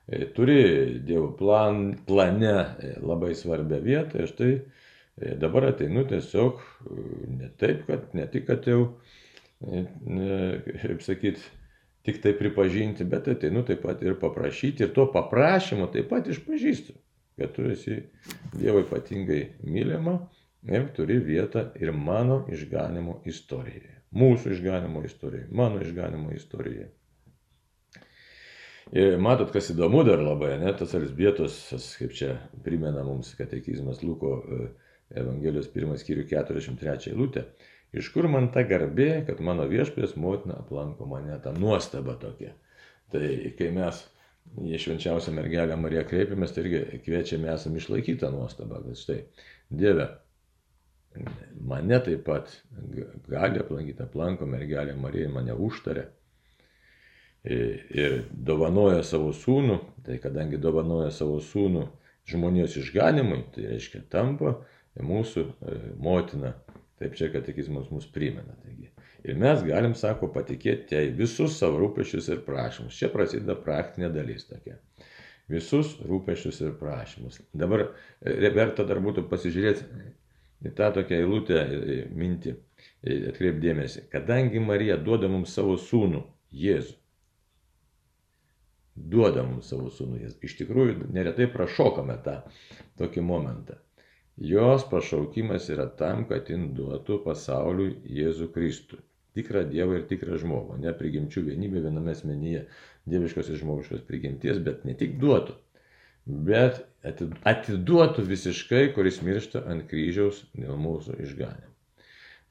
e, 0.10 0.24
turi 0.34 0.63
Dievo 1.06 1.28
plan, 1.38 1.84
plane 2.08 2.56
e, 2.56 2.96
labai 3.06 3.36
svarbią 3.38 3.78
vietą. 3.86 4.24
Ir 4.24 4.32
štai 4.32 4.50
e, 4.56 5.36
dabar 5.43 5.69
ateinu 5.69 6.08
tiesiog 6.10 6.65
ne 7.38 7.52
taip, 7.62 7.86
kad 7.91 8.10
ne 8.17 8.26
tik, 8.34 8.50
kad 8.50 8.65
jau, 8.65 8.82
kaip 9.62 11.06
sakyt, 11.06 11.46
tik 12.10 12.24
tai 12.26 12.34
pripažinti, 12.41 13.06
bet 13.06 13.30
ateinu 13.38 13.62
taip 13.69 13.86
pat 13.86 14.02
ir 14.02 14.17
paprašyti 14.17 14.88
ir 14.88 14.98
tuo 14.98 15.06
paprašymu 15.13 15.93
taip 15.93 16.10
pat 16.10 16.34
išpažįstu 16.34 16.98
kad 17.38 17.54
tu 17.56 17.67
esi 17.72 18.00
Dievo 18.54 18.84
ypatingai 18.84 19.41
mylima 19.63 20.17
ir 20.69 20.88
turi 20.96 21.19
vietą 21.19 21.67
ir 21.80 21.91
mano 21.91 22.43
išganimo 22.52 23.22
istorijoje. 23.30 24.00
Mūsų 24.13 24.54
išganimo 24.54 25.02
istorijoje, 25.06 25.50
mano 25.52 25.82
išganimo 25.82 26.32
istorijoje. 26.36 26.91
Ir 28.93 29.17
matot, 29.17 29.50
kas 29.50 29.72
įdomu 29.74 30.04
dar 30.06 30.22
labai, 30.22 30.54
ne, 30.62 30.69
tas 30.78 30.93
Elsbietos, 30.93 31.56
kaip 31.98 32.12
čia 32.13 32.36
primena 32.65 33.02
mums 33.08 33.32
katekizmas 33.39 34.04
Luko 34.06 34.36
e, 34.43 34.65
Evangelijos 35.24 35.72
1 35.74 35.98
skyrių 36.02 36.28
43 36.30 37.10
eilutė, 37.10 37.48
iš 37.96 38.12
kur 38.13 38.28
man 38.30 38.52
ta 38.54 38.62
garbė, 38.69 39.24
kad 39.26 39.41
mano 39.41 39.65
viešpės 39.72 40.13
motina 40.19 40.60
aplanko 40.62 41.08
mane, 41.10 41.34
ta 41.41 41.56
nuostaba 41.58 42.19
tokia. 42.22 42.54
Tai 43.13 43.26
kai 43.58 43.72
mes 43.74 44.04
į 44.63 44.79
švenčiausią 44.82 45.34
mergelę 45.36 45.77
Mariją 45.79 46.03
kreipiamės, 46.10 46.53
tai 46.53 46.65
irgi 46.65 46.99
kviečiame 47.06 47.49
esam 47.53 47.77
išlaikyti 47.79 48.21
tą 48.21 48.32
nuostabą, 48.34 48.82
kad 48.86 48.99
štai 48.99 49.21
Dieve, 49.73 50.10
mane 51.62 51.99
taip 52.06 52.25
pat 52.27 52.51
gali 53.29 53.62
aplankyti, 53.62 54.03
aplanko 54.06 54.47
mergelė 54.49 54.95
Marija, 54.99 55.32
mane 55.34 55.56
užtarė 55.56 56.08
ir 57.43 58.21
dovanoja 58.32 59.03
savo 59.03 59.34
sūnų, 59.36 59.79
tai 60.06 60.19
kadangi 60.23 60.60
dovanoja 60.62 61.12
savo 61.12 61.41
sūnų 61.43 61.88
žmonijos 62.29 62.77
išganimui, 62.79 63.41
tai 63.56 63.67
reiškia 63.73 64.06
tampa 64.12 64.56
mūsų 64.95 65.43
e, 65.43 65.79
motina. 65.99 66.53
Taip 67.01 67.17
čia 67.19 67.27
katekizmas 67.34 67.89
mus 67.91 68.06
primena. 68.08 68.56
Taigi. 68.63 68.91
Ir 69.23 69.38
mes 69.39 69.62
galim, 69.63 69.93
sako, 69.95 70.27
patikėti 70.36 70.97
jai 70.97 71.05
visus 71.15 71.55
savo 71.55 71.77
rūpešius 71.79 72.25
ir 72.33 72.41
prašymus. 72.43 72.97
Čia 72.99 73.07
prasideda 73.13 73.55
praktinė 73.55 74.09
dalis 74.12 74.43
tokia. 74.49 74.75
Visus 75.51 75.93
rūpešius 76.03 76.59
ir 76.65 76.73
prašymus. 76.79 77.39
Dabar 77.55 77.86
e, 77.88 78.49
verta 78.51 78.83
dar 78.88 78.99
būtų 79.03 79.23
pasižiūrėti 79.31 79.88
į 80.67 80.73
tą 80.75 80.89
tokią 80.97 81.21
eilutę 81.21 81.62
mintį, 82.19 82.55
atkreipdėmėsi. 83.31 84.03
Kadangi 84.12 84.63
Marija 84.63 84.99
duoda 84.99 85.31
mums 85.31 85.55
savo 85.55 85.77
sūnų 85.79 86.25
Jėzų, 86.53 86.97
duoda 89.15 89.47
mums 89.47 89.71
savo 89.71 89.88
sūnų 89.91 90.19
Jėzų. 90.25 90.38
Iš 90.49 90.57
tikrųjų, 90.59 91.07
neretai 91.15 91.47
prašokame 91.55 92.19
tą 92.27 92.36
tokį 92.99 93.23
momentą. 93.31 93.79
Jos 94.51 94.83
pašaukimas 94.91 95.71
yra 95.71 95.88
tam, 95.99 96.27
kad 96.27 96.51
jin 96.51 96.73
duotų 96.75 97.21
pasauliui 97.23 97.95
Jėzų 98.19 98.51
Kristų 98.55 98.99
tikrą 99.38 99.65
Dievą 99.69 100.00
ir 100.00 100.08
tikrą 100.10 100.38
žmogų, 100.41 100.80
ne 100.84 100.93
prigimčių 100.98 101.46
vienybė 101.50 101.84
viename 101.88 102.13
asmenyje, 102.13 102.65
dieviškos 103.10 103.52
ir 103.52 103.60
žmogiškos 103.62 104.06
prigimties, 104.08 104.62
bet 104.63 104.86
ne 104.88 104.96
tik 105.00 105.17
duotų, 105.22 105.56
bet 106.26 106.84
atiduotų 107.04 108.26
visiškai, 108.30 108.88
kuris 108.96 109.22
miršta 109.26 109.63
ant 109.69 109.88
kryžiaus 109.89 110.43
dėl 110.56 110.78
mūsų 110.80 111.19
išganimo. 111.26 111.72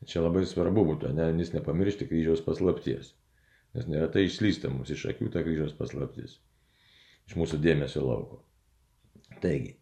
Čia 0.09 0.25
labai 0.25 0.43
svarbu 0.49 0.83
būtų, 0.89 1.13
ne, 1.15 1.29
jis 1.39 1.53
nepamiršti 1.55 2.09
kryžiaus 2.11 2.43
paslapties, 2.43 3.13
nes 3.77 3.87
neretai 3.89 4.27
išslysta 4.27 4.71
mums 4.73 4.91
iš 4.91 5.07
akių 5.13 5.31
ta 5.33 5.45
kryžiaus 5.47 5.77
paslaptis, 5.79 6.41
iš 7.31 7.39
mūsų 7.39 7.61
dėmesio 7.63 8.03
lauko. 8.05 8.43
Taigi, 9.43 9.77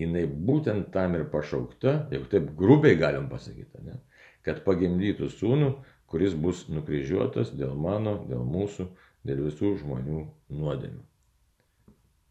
jinai 0.00 0.26
būtent 0.26 0.90
tam 0.94 1.14
ir 1.16 1.28
pašaukta, 1.30 2.10
jeigu 2.10 2.26
taip 2.32 2.50
grubiai 2.58 2.98
galim 2.98 3.30
pasakyti, 3.30 3.84
ne, 3.86 4.00
kad 4.46 4.64
pagimdytų 4.66 5.30
sūnų, 5.36 5.70
kuris 6.10 6.34
bus 6.34 6.64
nukryžiuotas 6.70 7.54
dėl 7.56 7.76
mano, 7.78 8.16
dėl 8.28 8.42
mūsų, 8.46 8.88
dėl 9.26 9.44
visų 9.46 9.76
žmonių 9.84 10.24
nuodėmių. 10.58 11.04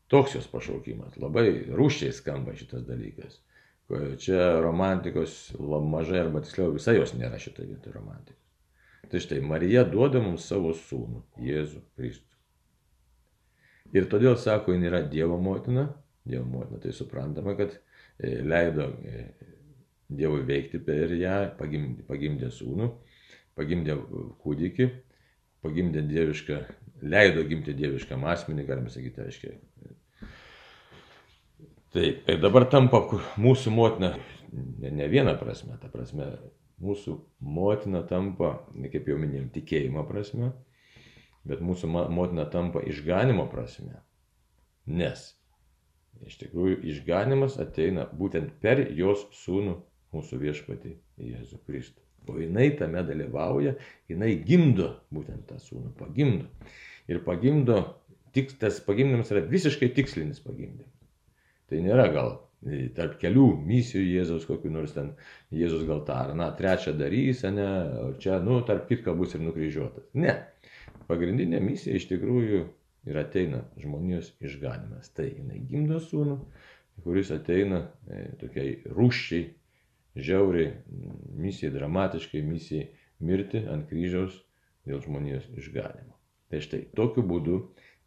Toks 0.09 0.35
jos 0.35 0.49
pašaukimas. 0.49 1.19
Labai 1.21 1.45
rūščiai 1.77 2.11
skamba 2.15 2.55
šitas 2.57 2.83
dalykas. 2.87 3.37
Čia 4.21 4.59
romantikos 4.61 5.35
mažai 5.59 6.23
arba 6.23 6.41
tiksliau 6.45 6.73
visai 6.75 6.97
jos 6.97 7.13
nėra 7.17 7.39
šitoje 7.41 7.69
vietoje 7.71 7.93
romantikos. 7.95 8.37
Tai 9.09 9.21
štai 9.23 9.39
Marija 9.41 9.85
duoda 9.89 10.21
mums 10.21 10.45
savo 10.45 10.73
sūnų, 10.77 11.23
Jėzų 11.41 11.79
Kristų. 11.97 12.25
Ir 13.95 14.05
todėl 14.09 14.35
sako, 14.37 14.75
jin 14.75 14.85
yra 14.85 15.01
Dievo 15.09 15.39
motina. 15.41 15.87
Dievo 16.27 16.45
motina 16.45 16.77
tai 16.83 16.91
suprantama, 16.93 17.55
kad 17.57 17.73
e, 17.73 18.35
leido 18.45 18.91
e, 19.01 19.23
Dievui 20.09 20.43
veikti 20.45 20.81
per 20.81 21.13
ją, 21.17 21.37
pagimdė, 21.57 22.05
pagimdė 22.05 22.51
sūnų 22.53 22.89
pagimdė 23.59 23.95
kūdikį, 24.43 24.89
pagimdė 25.65 26.03
dievišką, 26.07 26.59
leido 27.11 27.43
gimti 27.47 27.75
dieviškam 27.75 28.23
asmenį, 28.31 28.65
galime 28.67 28.93
sakyti, 28.93 29.25
aiškiai. 29.25 29.57
Taip, 31.95 32.21
ir 32.29 32.39
dabar 32.41 32.67
tampa 32.69 33.01
mūsų 33.41 33.73
motina, 33.73 34.13
ne, 34.53 34.91
ne 34.93 35.07
viena 35.09 35.33
prasme, 35.39 35.75
ta 35.81 35.89
prasme, 35.91 36.27
mūsų 36.79 37.15
motina 37.43 38.03
tampa, 38.07 38.53
kaip 38.93 39.09
jau 39.09 39.17
minėjom, 39.19 39.49
tikėjimo 39.55 40.05
prasme, 40.07 40.53
bet 41.49 41.63
mūsų 41.65 41.89
motina 41.89 42.45
tampa 42.53 42.83
išganimo 42.85 43.47
prasme. 43.51 43.99
Nes 44.89 45.31
iš 46.25 46.39
tikrųjų 46.41 46.79
išganimas 46.93 47.57
ateina 47.61 48.05
būtent 48.21 48.55
per 48.63 48.81
jos 48.95 49.25
sūnų 49.43 49.75
mūsų 50.13 50.39
viešpatį 50.41 50.95
Jėzų 51.29 51.59
Kristų. 51.65 52.08
O 52.27 52.36
jinai 52.38 52.69
tame 52.77 53.03
dalyvauja, 53.08 53.75
jinai 54.10 54.34
gimdo 54.45 54.91
būtent 55.13 55.47
tą 55.49 55.58
sūnų, 55.62 55.93
pagimdo. 55.99 56.49
Ir 57.10 57.23
pagimdo, 57.25 57.79
tik, 58.36 58.53
tas 58.62 58.82
pagimdymas 58.86 59.32
yra 59.34 59.41
visiškai 59.49 59.91
tikslinis 59.95 60.41
pagimdymas. 60.43 60.91
Tai 61.69 61.82
nėra 61.86 62.08
gal 62.13 62.32
e, 62.65 62.88
tarp 62.97 63.17
kelių 63.21 63.47
misijų 63.65 64.05
Jėzaus, 64.05 64.47
kokiu 64.49 64.71
nors 64.73 64.93
ten 64.95 65.13
Jėzus 65.53 65.86
gal 65.89 66.03
tą 66.05 66.17
ar 66.25 66.36
na, 66.38 66.49
trečią 66.58 66.95
darys, 66.97 67.45
ne, 67.53 67.69
o 68.03 68.10
čia, 68.21 68.39
nu, 68.45 68.60
tarp 68.67 68.89
kitko 68.89 69.15
bus 69.17 69.36
ir 69.38 69.45
nukryžiuotas. 69.45 70.10
Ne. 70.17 70.36
Pagrindinė 71.10 71.62
misija 71.63 71.97
iš 71.97 72.10
tikrųjų 72.12 72.65
ir 73.10 73.21
ateina 73.21 73.63
žmonijos 73.79 74.34
išganimas. 74.43 75.10
Tai 75.15 75.29
jinai 75.29 75.62
gimdo 75.69 76.01
sūnų, 76.03 76.38
kuris 77.05 77.32
ateina 77.34 77.86
e, 78.10 78.25
tokiai 78.41 78.75
rūščiai 78.93 79.47
žiauriai 80.25 80.73
misijai, 81.39 81.73
dramatiškai 81.75 82.41
misijai 82.45 82.89
mirti 83.19 83.63
ant 83.69 83.88
kryžiaus 83.89 84.39
dėl 84.88 85.01
žmonijos 85.03 85.47
išganimo. 85.60 86.15
Tai 86.49 86.62
štai 86.65 86.84
tokiu 86.97 87.23
būdu 87.25 87.60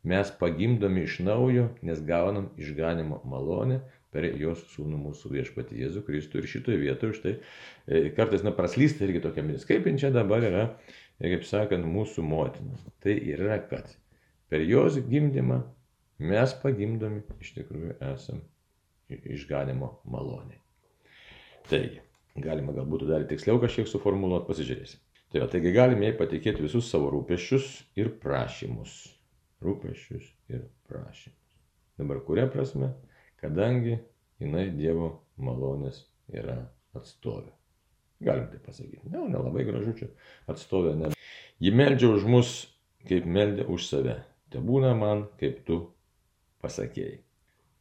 mes 0.08 0.30
pagimdomi 0.38 1.04
iš 1.06 1.20
naujo, 1.22 1.68
nes 1.86 2.00
gaunam 2.06 2.50
išganimo 2.58 3.20
malonę 3.28 3.82
per 4.12 4.26
jos 4.36 4.64
sūnų 4.74 4.98
mūsų 5.06 5.30
viešpatį 5.36 5.78
Jėzų 5.84 6.02
Kristų. 6.06 6.40
Ir 6.40 6.48
šitoje 6.50 6.80
vietoje 6.82 7.18
štai 7.18 7.34
e, 7.38 8.02
kartais, 8.16 8.44
na, 8.44 8.52
praslysta 8.56 9.06
irgi 9.06 9.22
tokia 9.24 9.44
mintis, 9.46 9.66
kaip 9.68 9.86
čia 10.00 10.12
dabar 10.12 10.44
yra, 10.44 10.64
e, 11.18 11.30
kaip 11.32 11.46
sakant, 11.48 11.86
mūsų 11.88 12.24
motina. 12.26 12.76
Tai 13.04 13.14
yra, 13.16 13.60
kad 13.70 13.94
per 14.52 14.66
jos 14.68 14.98
gimdymą 15.06 15.62
mes 16.22 16.56
pagimdomi 16.62 17.22
iš 17.40 17.54
tikrųjų 17.60 17.96
esam 18.12 18.42
išganimo 19.12 19.94
malonė. 20.08 20.61
Taigi, 21.70 22.02
galima 22.42 22.74
galbūt 22.76 23.06
dar 23.10 23.28
tiksliau 23.30 23.60
kažkiek 23.62 23.90
suformuoluoti, 23.90 24.48
pasižiūrėsim. 24.48 25.04
Tai 25.32 25.44
va, 25.44 25.52
taigi 25.52 25.72
galime 25.72 26.08
jai 26.08 26.16
patikėti 26.18 26.64
visus 26.64 26.90
savo 26.90 27.12
rūpeščius 27.14 27.70
ir 28.00 28.12
prašymus. 28.22 28.98
Rūpeščius 29.62 30.26
ir 30.52 30.66
prašymus. 30.90 31.38
Dabar 32.00 32.20
kuria 32.26 32.48
prasme? 32.50 32.90
kadangi 33.42 33.98
jinai 34.40 34.68
Dievo 34.76 35.08
malonės 35.42 36.04
yra 36.32 36.56
atstovė. 36.96 37.50
Galim 38.22 38.46
tai 38.52 38.60
pasakyti. 38.62 39.10
Ne, 39.10 39.24
nelabai 39.32 39.64
gražu 39.66 39.96
čia 39.98 40.08
atstovė. 40.50 40.94
Ne. 41.00 41.10
Ji 41.62 41.72
meldžia 41.74 42.12
už 42.14 42.26
mus, 42.30 42.52
kaip 43.08 43.26
meldė 43.26 43.66
už 43.66 43.88
save. 43.88 44.20
Te 44.54 44.62
būna 44.62 44.92
man, 44.98 45.26
kaip 45.40 45.64
tu 45.66 45.80
pasakėjai. 46.62 47.18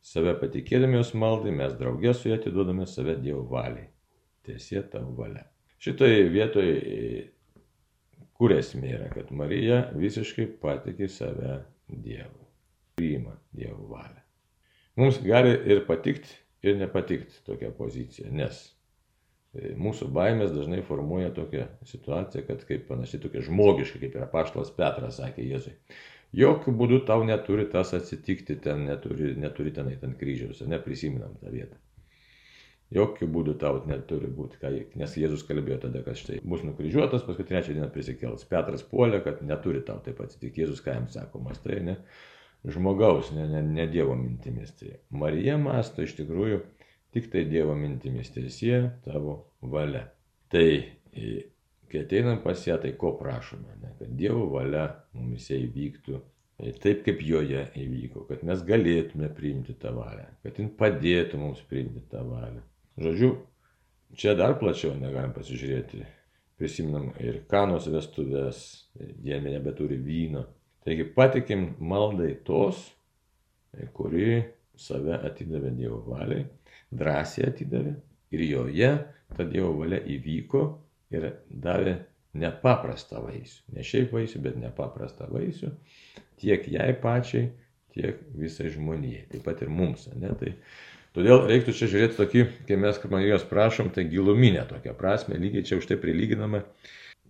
Save 0.01 0.33
patikėdami 0.41 0.97
jos 0.97 1.13
maldai, 1.13 1.53
mes 1.53 1.75
draugė 1.77 2.13
su 2.17 2.31
ją 2.31 2.39
atiduodame 2.39 2.87
save 2.89 3.19
Dievo 3.21 3.43
valiai. 3.51 3.85
Tiesie 4.45 4.81
tavo 4.89 5.13
valia. 5.19 5.45
Šitoje 5.81 6.23
vietoje, 6.33 6.73
kur 8.37 8.53
esmė 8.55 8.95
yra, 8.95 9.09
kad 9.13 9.29
Marija 9.33 9.83
visiškai 9.93 10.47
patikė 10.61 11.09
save 11.09 11.59
Dievui. 11.87 12.47
Priima 12.97 13.35
Dievo 13.53 13.85
valią. 13.91 14.21
Mums 14.97 15.21
gali 15.23 15.53
ir 15.71 15.85
patikti, 15.87 16.33
ir 16.65 16.77
nepatikti 16.77 17.43
tokia 17.45 17.69
pozicija, 17.73 18.29
nes 18.33 18.59
e, 19.53 19.71
mūsų 19.77 20.09
baimės 20.13 20.51
dažnai 20.53 20.81
formuoja 20.85 21.29
tokią 21.37 21.67
situaciją, 21.87 22.43
kad 22.49 22.65
kaip 22.67 22.87
panašiai 22.89 23.21
tokia 23.23 23.45
žmogiška, 23.45 24.01
kaip 24.01 24.17
yra 24.17 24.27
paštas 24.33 24.73
Petras 24.75 25.21
sakė 25.21 25.45
Jėzui. 25.45 25.77
Jokių 26.37 26.71
būdų 26.79 27.01
tau 27.07 27.23
neturi 27.27 27.65
tas 27.71 27.91
atsitikti, 27.97 28.55
ten 28.63 28.85
neturi, 28.87 29.33
neturi 29.39 29.73
tenai 29.75 29.97
ten 29.99 30.13
kryžiaus, 30.19 30.61
neprisiminam 30.67 31.33
tą 31.41 31.51
vietą. 31.51 31.79
Jokių 32.91 33.27
būdų 33.31 33.55
tau 33.59 33.79
neturi 33.87 34.27
būti, 34.35 34.59
ką, 34.59 34.71
nes 34.99 35.13
Jėzus 35.15 35.45
kalbėjo 35.47 35.77
tada, 35.85 36.01
kad 36.03 36.19
štai 36.19 36.41
bus 36.43 36.63
nukryžiuotas, 36.67 37.23
paskui 37.23 37.45
trečią 37.47 37.75
dieną 37.75 37.87
prisikels. 37.91 38.43
Petras 38.47 38.83
puolė, 38.87 39.21
kad 39.23 39.39
neturi 39.47 39.83
tau 39.87 40.01
taip 40.03 40.19
atsitikti. 40.23 40.65
Jėzus 40.65 40.83
ką 40.83 40.97
jam 40.97 41.07
sako, 41.11 41.39
mastai, 41.45 41.79
ne 41.87 41.97
žmogaus, 42.67 43.31
ne, 43.35 43.47
ne, 43.47 43.61
ne 43.63 43.87
Dievo 43.91 44.15
mintimis. 44.19 44.75
Tai 44.79 44.91
Marija 45.23 45.55
masto 45.59 46.03
iš 46.03 46.17
tikrųjų 46.19 46.59
tik 47.15 47.31
tai 47.31 47.45
Dievo 47.47 47.75
mintimis, 47.79 48.31
tiesie 48.35 48.83
tavo 49.07 49.37
valia. 49.61 50.05
Tai 50.51 50.67
kai 51.91 52.05
ateinam 52.05 52.41
pas 52.43 52.61
ją, 52.67 52.77
tai 52.81 52.93
ko 52.99 53.13
prašome, 53.19 53.75
ne? 53.81 53.93
kad 53.99 54.13
Dievo 54.17 54.47
valia 54.53 54.87
mumise 55.13 55.57
įvyktų 55.59 56.15
e, 56.17 56.71
taip, 56.81 57.03
kaip 57.05 57.21
joje 57.25 57.65
įvyko, 57.81 58.25
kad 58.29 58.45
mes 58.47 58.63
galėtume 58.67 59.29
priimti 59.35 59.75
tą 59.81 59.93
valią, 59.97 60.27
kad 60.45 60.59
jin 60.59 60.71
padėtų 60.79 61.41
mums 61.41 61.61
priimti 61.69 62.03
tą 62.11 62.23
valią. 62.27 62.63
Žodžiu, 63.01 63.33
čia 64.17 64.35
dar 64.39 64.57
plačiau 64.59 64.95
negalim 64.97 65.35
pasižiūrėti. 65.35 66.05
Prisiminam 66.61 67.07
ir 67.17 67.39
kanos 67.49 67.87
vestuvės, 67.89 68.57
jie 69.25 69.39
nebeturi 69.41 69.97
vyno. 69.97 70.43
Taigi 70.85 71.07
patikim 71.15 71.71
maldai 71.81 72.35
tos, 72.45 72.83
e, 73.73 73.87
kuri 73.95 74.41
save 74.77 75.17
atidavė 75.27 75.73
Dievo 75.77 76.03
valiai, 76.07 76.45
drąsiai 76.91 77.49
atidavė 77.49 77.95
ir 78.31 78.45
joje 78.47 78.91
ta 79.35 79.45
Dievo 79.47 79.73
valia 79.79 79.99
įvyko 80.15 80.63
ir 81.13 81.27
davė 81.49 81.97
nepaprastą 82.37 83.21
vaisių. 83.25 83.75
Ne 83.75 83.83
šiaip 83.85 84.13
vaisių, 84.15 84.41
bet 84.45 84.59
nepaprastą 84.61 85.27
vaisių 85.31 85.73
tiek 86.41 86.65
jai 86.71 86.89
pačiai, 86.97 87.51
tiek 87.93 88.21
visai 88.37 88.71
žmonijai. 88.73 89.27
Taip 89.33 89.45
pat 89.45 89.61
ir 89.61 89.69
mums. 89.73 90.07
Ne? 90.15 90.31
Tai, 90.39 90.55
todėl 91.17 91.45
reiktų 91.51 91.75
čia 91.77 91.91
žiūrėti 91.91 92.17
tokį, 92.17 92.47
kai 92.69 92.79
mes 92.79 93.01
Marijos 93.11 93.45
prašom, 93.49 93.91
tai 93.93 94.07
giluminę 94.09 94.63
tokią 94.69 94.95
prasme, 94.97 95.37
lygiai 95.41 95.67
čia 95.67 95.77
už 95.81 95.91
tai 95.91 95.99
prilyginama 96.01 96.63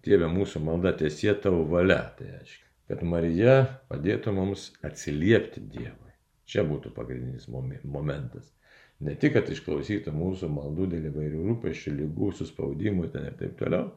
Tėvė 0.02 0.32
mūsų 0.34 0.64
malda 0.66 0.96
tiesie 0.98 1.30
tavo 1.38 1.62
valia. 1.70 2.00
Tai 2.18 2.26
reiškia, 2.32 2.70
kad 2.90 3.04
Marija 3.06 3.58
padėtų 3.92 4.34
mums 4.34 4.72
atsiliepti 4.88 5.62
Dievui. 5.62 6.14
Čia 6.50 6.66
būtų 6.68 6.90
pagrindinis 6.96 7.46
momentas. 7.52 8.50
Ne 9.02 9.16
tik, 9.18 9.34
kad 9.34 9.50
išklausytų 9.50 10.14
mūsų 10.14 10.50
maldų 10.54 10.88
dėl 10.92 11.08
įvairių 11.10 11.46
rūpeščių, 11.48 11.94
lygų, 11.98 12.32
suspaudimų 12.38 13.08
ten 13.14 13.32
ir 13.32 13.38
taip 13.40 13.56
toliau, 13.58 13.88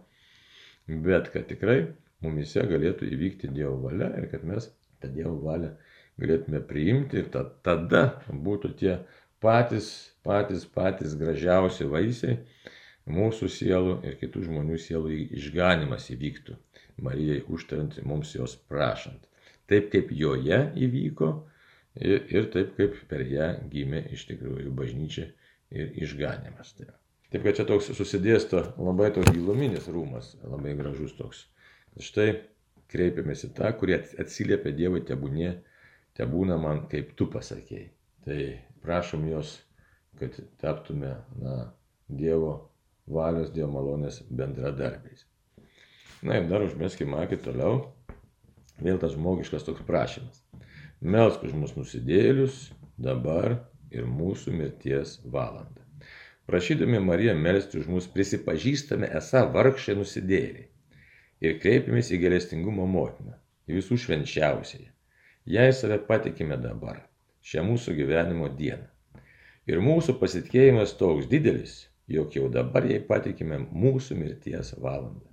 bet 0.89 1.29
kad 1.35 1.45
tikrai 1.51 1.81
mumise 2.25 2.65
galėtų 2.71 3.11
įvykti 3.13 3.51
Dievo 3.53 3.77
valia 3.83 4.09
ir 4.17 4.31
kad 4.33 4.47
mes 4.49 4.71
tą 5.03 5.11
Dievo 5.13 5.37
valią 5.45 5.75
galėtume 6.21 6.63
priimti 6.69 7.21
ir 7.21 7.29
ta, 7.35 7.45
tada 7.67 8.05
būtų 8.31 8.73
tie 8.81 8.97
patys, 9.45 9.91
patys, 10.25 10.65
patys 10.65 11.17
gražiausi 11.21 11.89
vaisiai 11.91 12.39
mūsų 13.11 13.51
sielų 13.53 13.99
ir 14.09 14.17
kitų 14.21 14.47
žmonių 14.49 14.79
sielų 14.81 15.17
išganimas 15.37 16.09
įvyktų. 16.15 16.57
Marijai 17.05 17.43
užtarant 17.51 17.99
mums 18.07 18.33
jos 18.37 18.55
prašant. 18.71 19.27
Taip 19.69 19.91
kaip 19.93 20.13
joje 20.15 20.61
įvyko, 20.87 21.31
ir, 22.01 22.25
ir 22.31 22.51
taip 22.55 22.75
kaip 22.79 22.97
per 23.11 23.25
ją 23.29 23.49
gimė 23.71 24.05
iš 24.15 24.27
tikrųjų 24.31 24.73
bažnyčia 24.77 25.29
ir 25.75 25.93
išganimas. 26.05 26.75
Tai. 26.79 26.91
Taip 27.33 27.47
kad 27.47 27.59
čia 27.59 27.67
toks 27.69 27.91
susidėsto 27.99 28.61
labai 28.79 29.11
toks 29.15 29.33
giluminis 29.35 29.89
rūmas, 29.91 30.35
labai 30.47 30.75
gražus 30.79 31.17
toks. 31.19 31.47
Štai 32.03 32.29
kreipiamės 32.91 33.47
į 33.49 33.55
tą, 33.57 33.71
kurie 33.79 33.97
atsiliepia 34.23 34.75
Dievui, 34.75 35.03
tebūnė, 35.07 35.51
tebūna 36.19 36.59
man, 36.63 36.85
kaip 36.91 37.15
tu 37.19 37.27
pasakėjai. 37.31 37.89
Tai 38.25 38.39
prašom 38.85 39.27
jos, 39.29 39.57
kad 40.21 40.37
taptume 40.63 41.17
na, 41.41 41.57
Dievo 42.07 42.55
valios, 43.11 43.51
Dievo 43.55 43.73
malonės 43.75 44.23
bendradarbiais. 44.31 45.27
Na 46.25 46.39
ir 46.39 46.49
dar 46.49 46.65
užmeskime 46.65 47.19
akį 47.25 47.41
toliau. 47.45 47.83
Vėl 48.79 48.99
tas 49.03 49.15
žmogiškas 49.15 49.67
toks 49.67 49.85
prašymas. 49.87 50.44
Melsk 51.05 51.43
už 51.45 51.53
mus 51.53 51.73
nusidėlius 51.77 52.71
dabar 52.97 53.59
ir 53.93 54.07
mūsų 54.09 54.55
mirties 54.57 55.19
valandą. 55.35 55.83
Prašydami 56.49 56.97
Mariją 57.05 57.35
melsti 57.37 57.77
už 57.83 57.91
mus 57.93 58.07
prisipažįstame 58.15 59.11
esą 59.19 59.43
vargšai 59.53 59.99
nusidėliai 59.99 60.65
ir 61.45 61.59
kreipiamės 61.61 62.09
į 62.09 62.23
gelestingumo 62.23 62.87
motiną, 62.89 63.37
į 63.69 63.77
visų 63.83 64.01
švenčiausiai. 64.07 64.89
Jai 65.45 65.69
save 65.77 66.01
patikime 66.09 66.57
dabar, 66.65 67.03
šią 67.45 67.67
mūsų 67.69 67.99
gyvenimo 68.01 68.49
dieną. 68.57 68.89
Ir 69.69 69.85
mūsų 69.85 70.17
pasitikėjimas 70.25 70.97
toks 70.97 71.29
didelis, 71.29 71.77
jog 72.09 72.33
jau 72.33 72.49
dabar 72.49 72.89
jai 72.89 73.05
patikime 73.13 73.61
mūsų 73.61 74.17
mirties 74.25 74.73
valandą. 74.81 75.29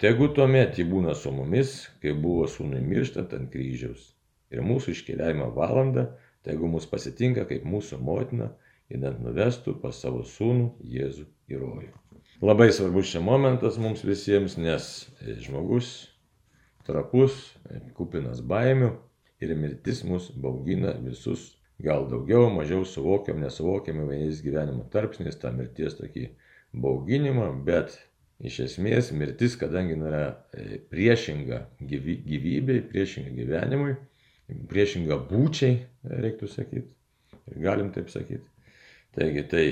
Tegu 0.00 0.32
tuomet 0.32 0.80
ji 0.80 0.88
būna 0.88 1.12
su 1.12 1.28
mumis, 1.28 1.82
kai 2.00 2.16
buvo 2.16 2.48
sūnui 2.48 2.80
mirštant 2.80 3.36
ant 3.36 3.52
kryžiaus 3.52 4.13
ir 4.54 4.62
mūsų 4.64 4.94
iškeliavimo 4.94 5.50
valandą, 5.56 6.08
tegu 6.46 6.70
mus 6.70 6.86
pasitinka 6.88 7.46
kaip 7.50 7.66
mūsų 7.68 7.98
motina, 8.04 8.52
įdant 8.92 9.20
nuvestų 9.24 9.78
pas 9.82 9.98
savo 10.00 10.22
sūnų 10.28 10.74
Jėzų 10.94 11.26
į 11.50 11.60
rojų. 11.60 11.92
Labai 12.44 12.68
svarbus 12.74 13.12
čia 13.12 13.22
momentas 13.24 13.78
mums 13.80 14.02
visiems, 14.04 14.58
nes 14.60 14.88
žmogus 15.46 15.92
trapus, 16.84 17.54
kupinas 17.96 18.42
baimių 18.44 18.90
ir 19.44 19.54
mirtis 19.58 20.02
mus 20.04 20.30
baugina 20.36 20.92
visus, 21.00 21.54
gal 21.82 22.08
daugiau, 22.10 22.50
mažiau 22.52 22.84
suvokiam, 22.86 23.40
nesuvokiam 23.42 24.02
įvairiais 24.04 24.42
gyvenimo 24.44 24.84
tarpsniais 24.92 25.38
tą 25.40 25.52
mirties 25.56 25.96
tokį 25.98 26.28
bauginimą, 26.84 27.48
bet 27.66 27.96
iš 28.44 28.60
esmės 28.66 29.12
mirtis, 29.14 29.56
kadangi 29.58 29.96
yra 29.98 30.24
e, 30.52 30.80
priešinga 30.90 31.60
gyvybei, 31.80 32.82
priešinga 32.90 33.32
gyvenimui, 33.38 33.94
priešinga 34.48 35.18
būčiai, 35.28 35.78
reiktų 36.04 36.48
sakyti. 36.50 36.90
Galim 37.60 37.90
taip 37.94 38.10
sakyti. 38.12 38.44
Taigi 39.14 39.44
tai, 39.48 39.64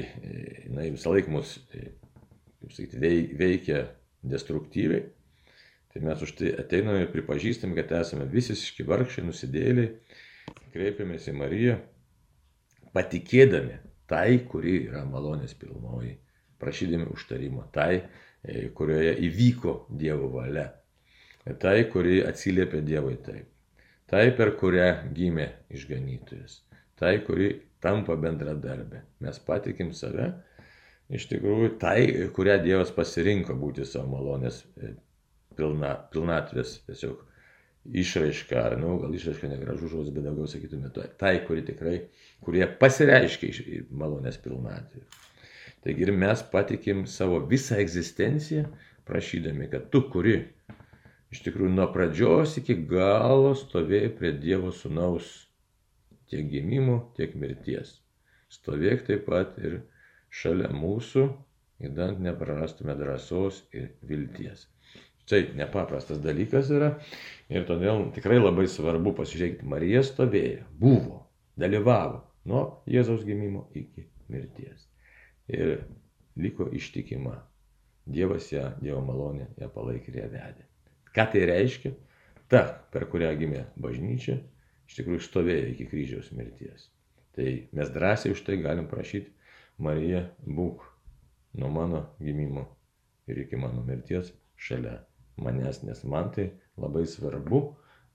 jinai 0.69 0.93
visą 0.95 1.13
laiką 1.13 1.33
mus, 1.33 1.57
kaip 1.73 2.75
sakyti, 2.75 3.13
veikia 3.39 3.87
destruktyviai. 4.23 5.09
Tai 5.93 6.03
mes 6.07 6.23
už 6.25 6.35
tai 6.39 6.53
ateiname 6.57 7.05
ir 7.05 7.11
pripažįstame, 7.13 7.77
kad 7.77 7.91
esame 7.99 8.25
visiški 8.33 8.87
vargšiai, 8.89 9.27
nusidėliai, 9.29 9.91
kreipiamės 10.73 11.27
į 11.29 11.35
Mariją, 11.37 11.75
patikėdami 12.97 13.77
tai, 14.09 14.39
kuri 14.49 14.79
yra 14.87 15.03
malonės 15.09 15.53
pilnoji, 15.61 16.15
prašydami 16.63 17.11
užtarimo, 17.13 17.67
tai, 17.75 18.07
e, 18.41 18.71
kurioje 18.73 19.19
įvyko 19.29 19.77
Dievo 20.01 20.31
valia, 20.33 20.71
tai, 21.61 21.83
kuri 21.93 22.23
atsiliepia 22.25 22.81
Dievui 22.87 23.19
taip 23.21 23.52
tai 24.13 24.27
per 24.37 24.53
kurią 24.61 24.89
gimė 25.17 25.49
išganytojas, 25.73 26.61
tai 27.01 27.17
kuri 27.27 27.55
tampa 27.83 28.17
bendradarbė. 28.21 29.03
Mes 29.25 29.41
patikim 29.47 29.95
save, 29.97 30.29
iš 31.13 31.27
tikrųjų, 31.31 31.75
tai, 31.83 31.99
kurią 32.37 32.59
Dievas 32.63 32.93
pasirinko 32.95 33.57
būti 33.59 33.87
savo 33.89 34.13
malonės 34.13 34.63
e, 34.77 34.93
pilna, 35.57 35.95
pilnatvės 36.13 36.77
tiesiog 36.87 37.25
išraiška, 38.03 38.61
ar, 38.61 38.77
nu, 38.79 38.95
gal 39.03 39.17
išraiška 39.17 39.51
negražus 39.51 39.91
žodis, 39.91 40.15
bet 40.15 40.29
daugiau 40.29 40.47
sakytume, 40.51 40.93
tai, 41.19 41.35
kuri 41.49 41.65
tikrai, 41.67 41.97
kurie 42.45 42.69
pasireiškia 42.79 43.51
iš 43.51 43.63
malonės 43.91 44.39
pilnatvės. 44.45 45.09
Taigi 45.83 46.05
ir 46.07 46.13
mes 46.15 46.45
patikim 46.53 47.07
savo 47.11 47.41
visą 47.51 47.81
egzistenciją, 47.83 48.69
prašydami, 49.09 49.67
kad 49.73 49.89
tu, 49.91 50.05
kuri 50.13 50.37
iš 51.33 51.41
tikrųjų 51.47 51.73
nuo 51.73 51.89
pradžios 51.95 52.59
iki 52.61 52.77
galo 52.89 53.55
stovėjai 53.57 54.13
prie 54.19 54.33
Dievo 54.37 54.73
Sūnaus 54.77 55.31
tiek 56.33 56.49
gimimo, 56.49 57.13
tiek 57.17 57.35
mirties. 57.37 57.99
stovėk 58.53 59.07
taip 59.07 59.25
pat 59.25 59.57
ir 59.65 59.79
šalia 60.29 60.69
mūsų, 60.77 61.23
įdant 61.89 62.19
neprarastume 62.21 62.93
drąsos 62.99 63.63
ir 63.73 63.95
vilties. 64.05 64.67
Tai 65.29 65.41
nepaprastas 65.57 66.19
dalykas 66.21 66.69
yra 66.69 66.91
ir 67.49 67.65
todėl 67.69 68.11
tikrai 68.17 68.37
labai 68.41 68.67
svarbu 68.69 69.15
pasižiūrėti, 69.17 69.65
Marija 69.65 70.03
stovėjo, 70.05 70.67
buvo, 70.83 71.23
dalyvavo 71.57 72.21
nuo 72.45 72.65
Jėzaus 72.91 73.25
gimimo 73.25 73.69
iki 73.79 74.05
mirties. 74.29 74.89
Ir 75.49 75.87
liko 76.37 76.69
ištikima. 76.69 77.39
Dievas 78.05 78.51
ją, 78.53 78.73
Dievo 78.83 79.01
malonė 79.07 79.47
ją 79.63 79.71
palaikė 79.73 80.13
ir 80.13 80.21
ją 80.25 80.29
vedė. 80.35 80.72
Ką 81.13 81.27
tai 81.33 81.45
reiškia? 81.49 81.93
Ta, 82.53 82.63
per 82.93 83.07
kurią 83.13 83.31
gimė 83.41 83.67
bažnyčia, 83.81 84.39
iš 84.89 84.99
tikrųjų 84.99 85.25
stovėjo 85.25 85.69
iki 85.73 85.89
kryžiaus 85.91 86.33
mirties. 86.37 86.89
Tai 87.37 87.49
mes 87.73 87.93
drąsiai 87.93 88.35
už 88.35 88.43
tai 88.45 88.59
galim 88.61 88.89
prašyti, 88.91 89.33
Marija, 89.83 90.27
būk 90.45 90.85
nuo 91.61 91.71
mano 91.73 92.03
gimimo 92.21 92.67
ir 93.27 93.41
iki 93.45 93.57
mano 93.57 93.85
mirties 93.87 94.33
šalia 94.57 94.99
manęs, 95.41 95.81
nes 95.87 96.05
man 96.05 96.31
tai 96.35 96.51
labai 96.77 97.07
svarbu, 97.09 97.63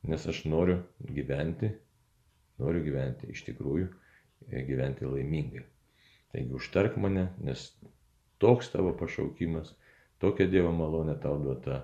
nes 0.10 0.28
aš 0.30 0.44
noriu 0.46 0.78
gyventi, 1.02 1.72
noriu 2.62 2.84
gyventi 2.86 3.32
iš 3.34 3.44
tikrųjų, 3.50 3.90
gyventi 4.70 5.10
laimingai. 5.10 5.66
Taigi 6.32 6.54
užtark 6.60 6.98
mane, 7.02 7.30
nes 7.42 7.72
toks 8.42 8.70
tavo 8.74 8.94
pašaukimas, 8.98 9.74
tokia 10.22 10.48
Dievo 10.52 10.72
malonė 10.76 11.18
tau 11.22 11.38
duota, 11.42 11.82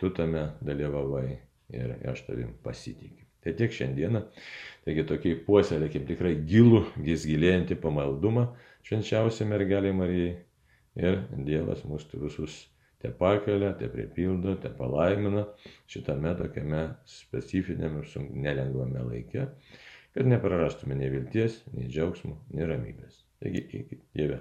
tu 0.00 0.10
tame 0.14 0.50
dalyvavai 0.64 1.38
ir 1.76 1.96
aš 2.10 2.26
tavim 2.28 2.54
pasitikiu. 2.64 3.24
Tai 3.42 3.54
tiek 3.54 3.74
šiandieną. 3.74 4.22
Taigi 4.86 5.04
tokiai 5.06 5.36
puoselėkim 5.46 6.06
tikrai 6.08 6.34
gilų, 6.50 6.82
gis 7.06 7.26
gilėjantį 7.30 7.76
pamaldumą 7.82 8.48
švenčiausiai 8.86 9.48
mergeliai 9.50 9.94
Marijai. 9.94 10.32
Ir 10.96 11.18
Dievas 11.44 11.82
mūsų 11.84 12.22
visus 12.22 12.54
te 13.02 13.10
pakelia, 13.12 13.74
te 13.76 13.88
pripildo, 13.92 14.54
te 14.62 14.70
palaimina 14.72 15.44
šitame 15.92 16.32
tokiame 16.38 16.82
specifinėme 17.10 18.00
ir 18.00 18.30
nelengvame 18.46 19.04
laike, 19.10 19.44
kad 20.16 20.30
neprarastume 20.30 20.96
nei 20.96 21.12
vilties, 21.12 21.60
nei 21.76 21.90
džiaugsmo, 21.92 22.38
nei 22.56 22.68
ramybės. 22.70 23.20
Taigi, 23.42 23.66
iki 23.82 24.00
Dieve. 24.16 24.40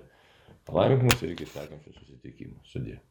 Palaimink 0.66 1.04
mus 1.10 1.22
ir 1.26 1.36
iki 1.36 1.50
sekančių 1.52 1.92
susitikimų. 2.00 2.64
Sudė. 2.72 3.02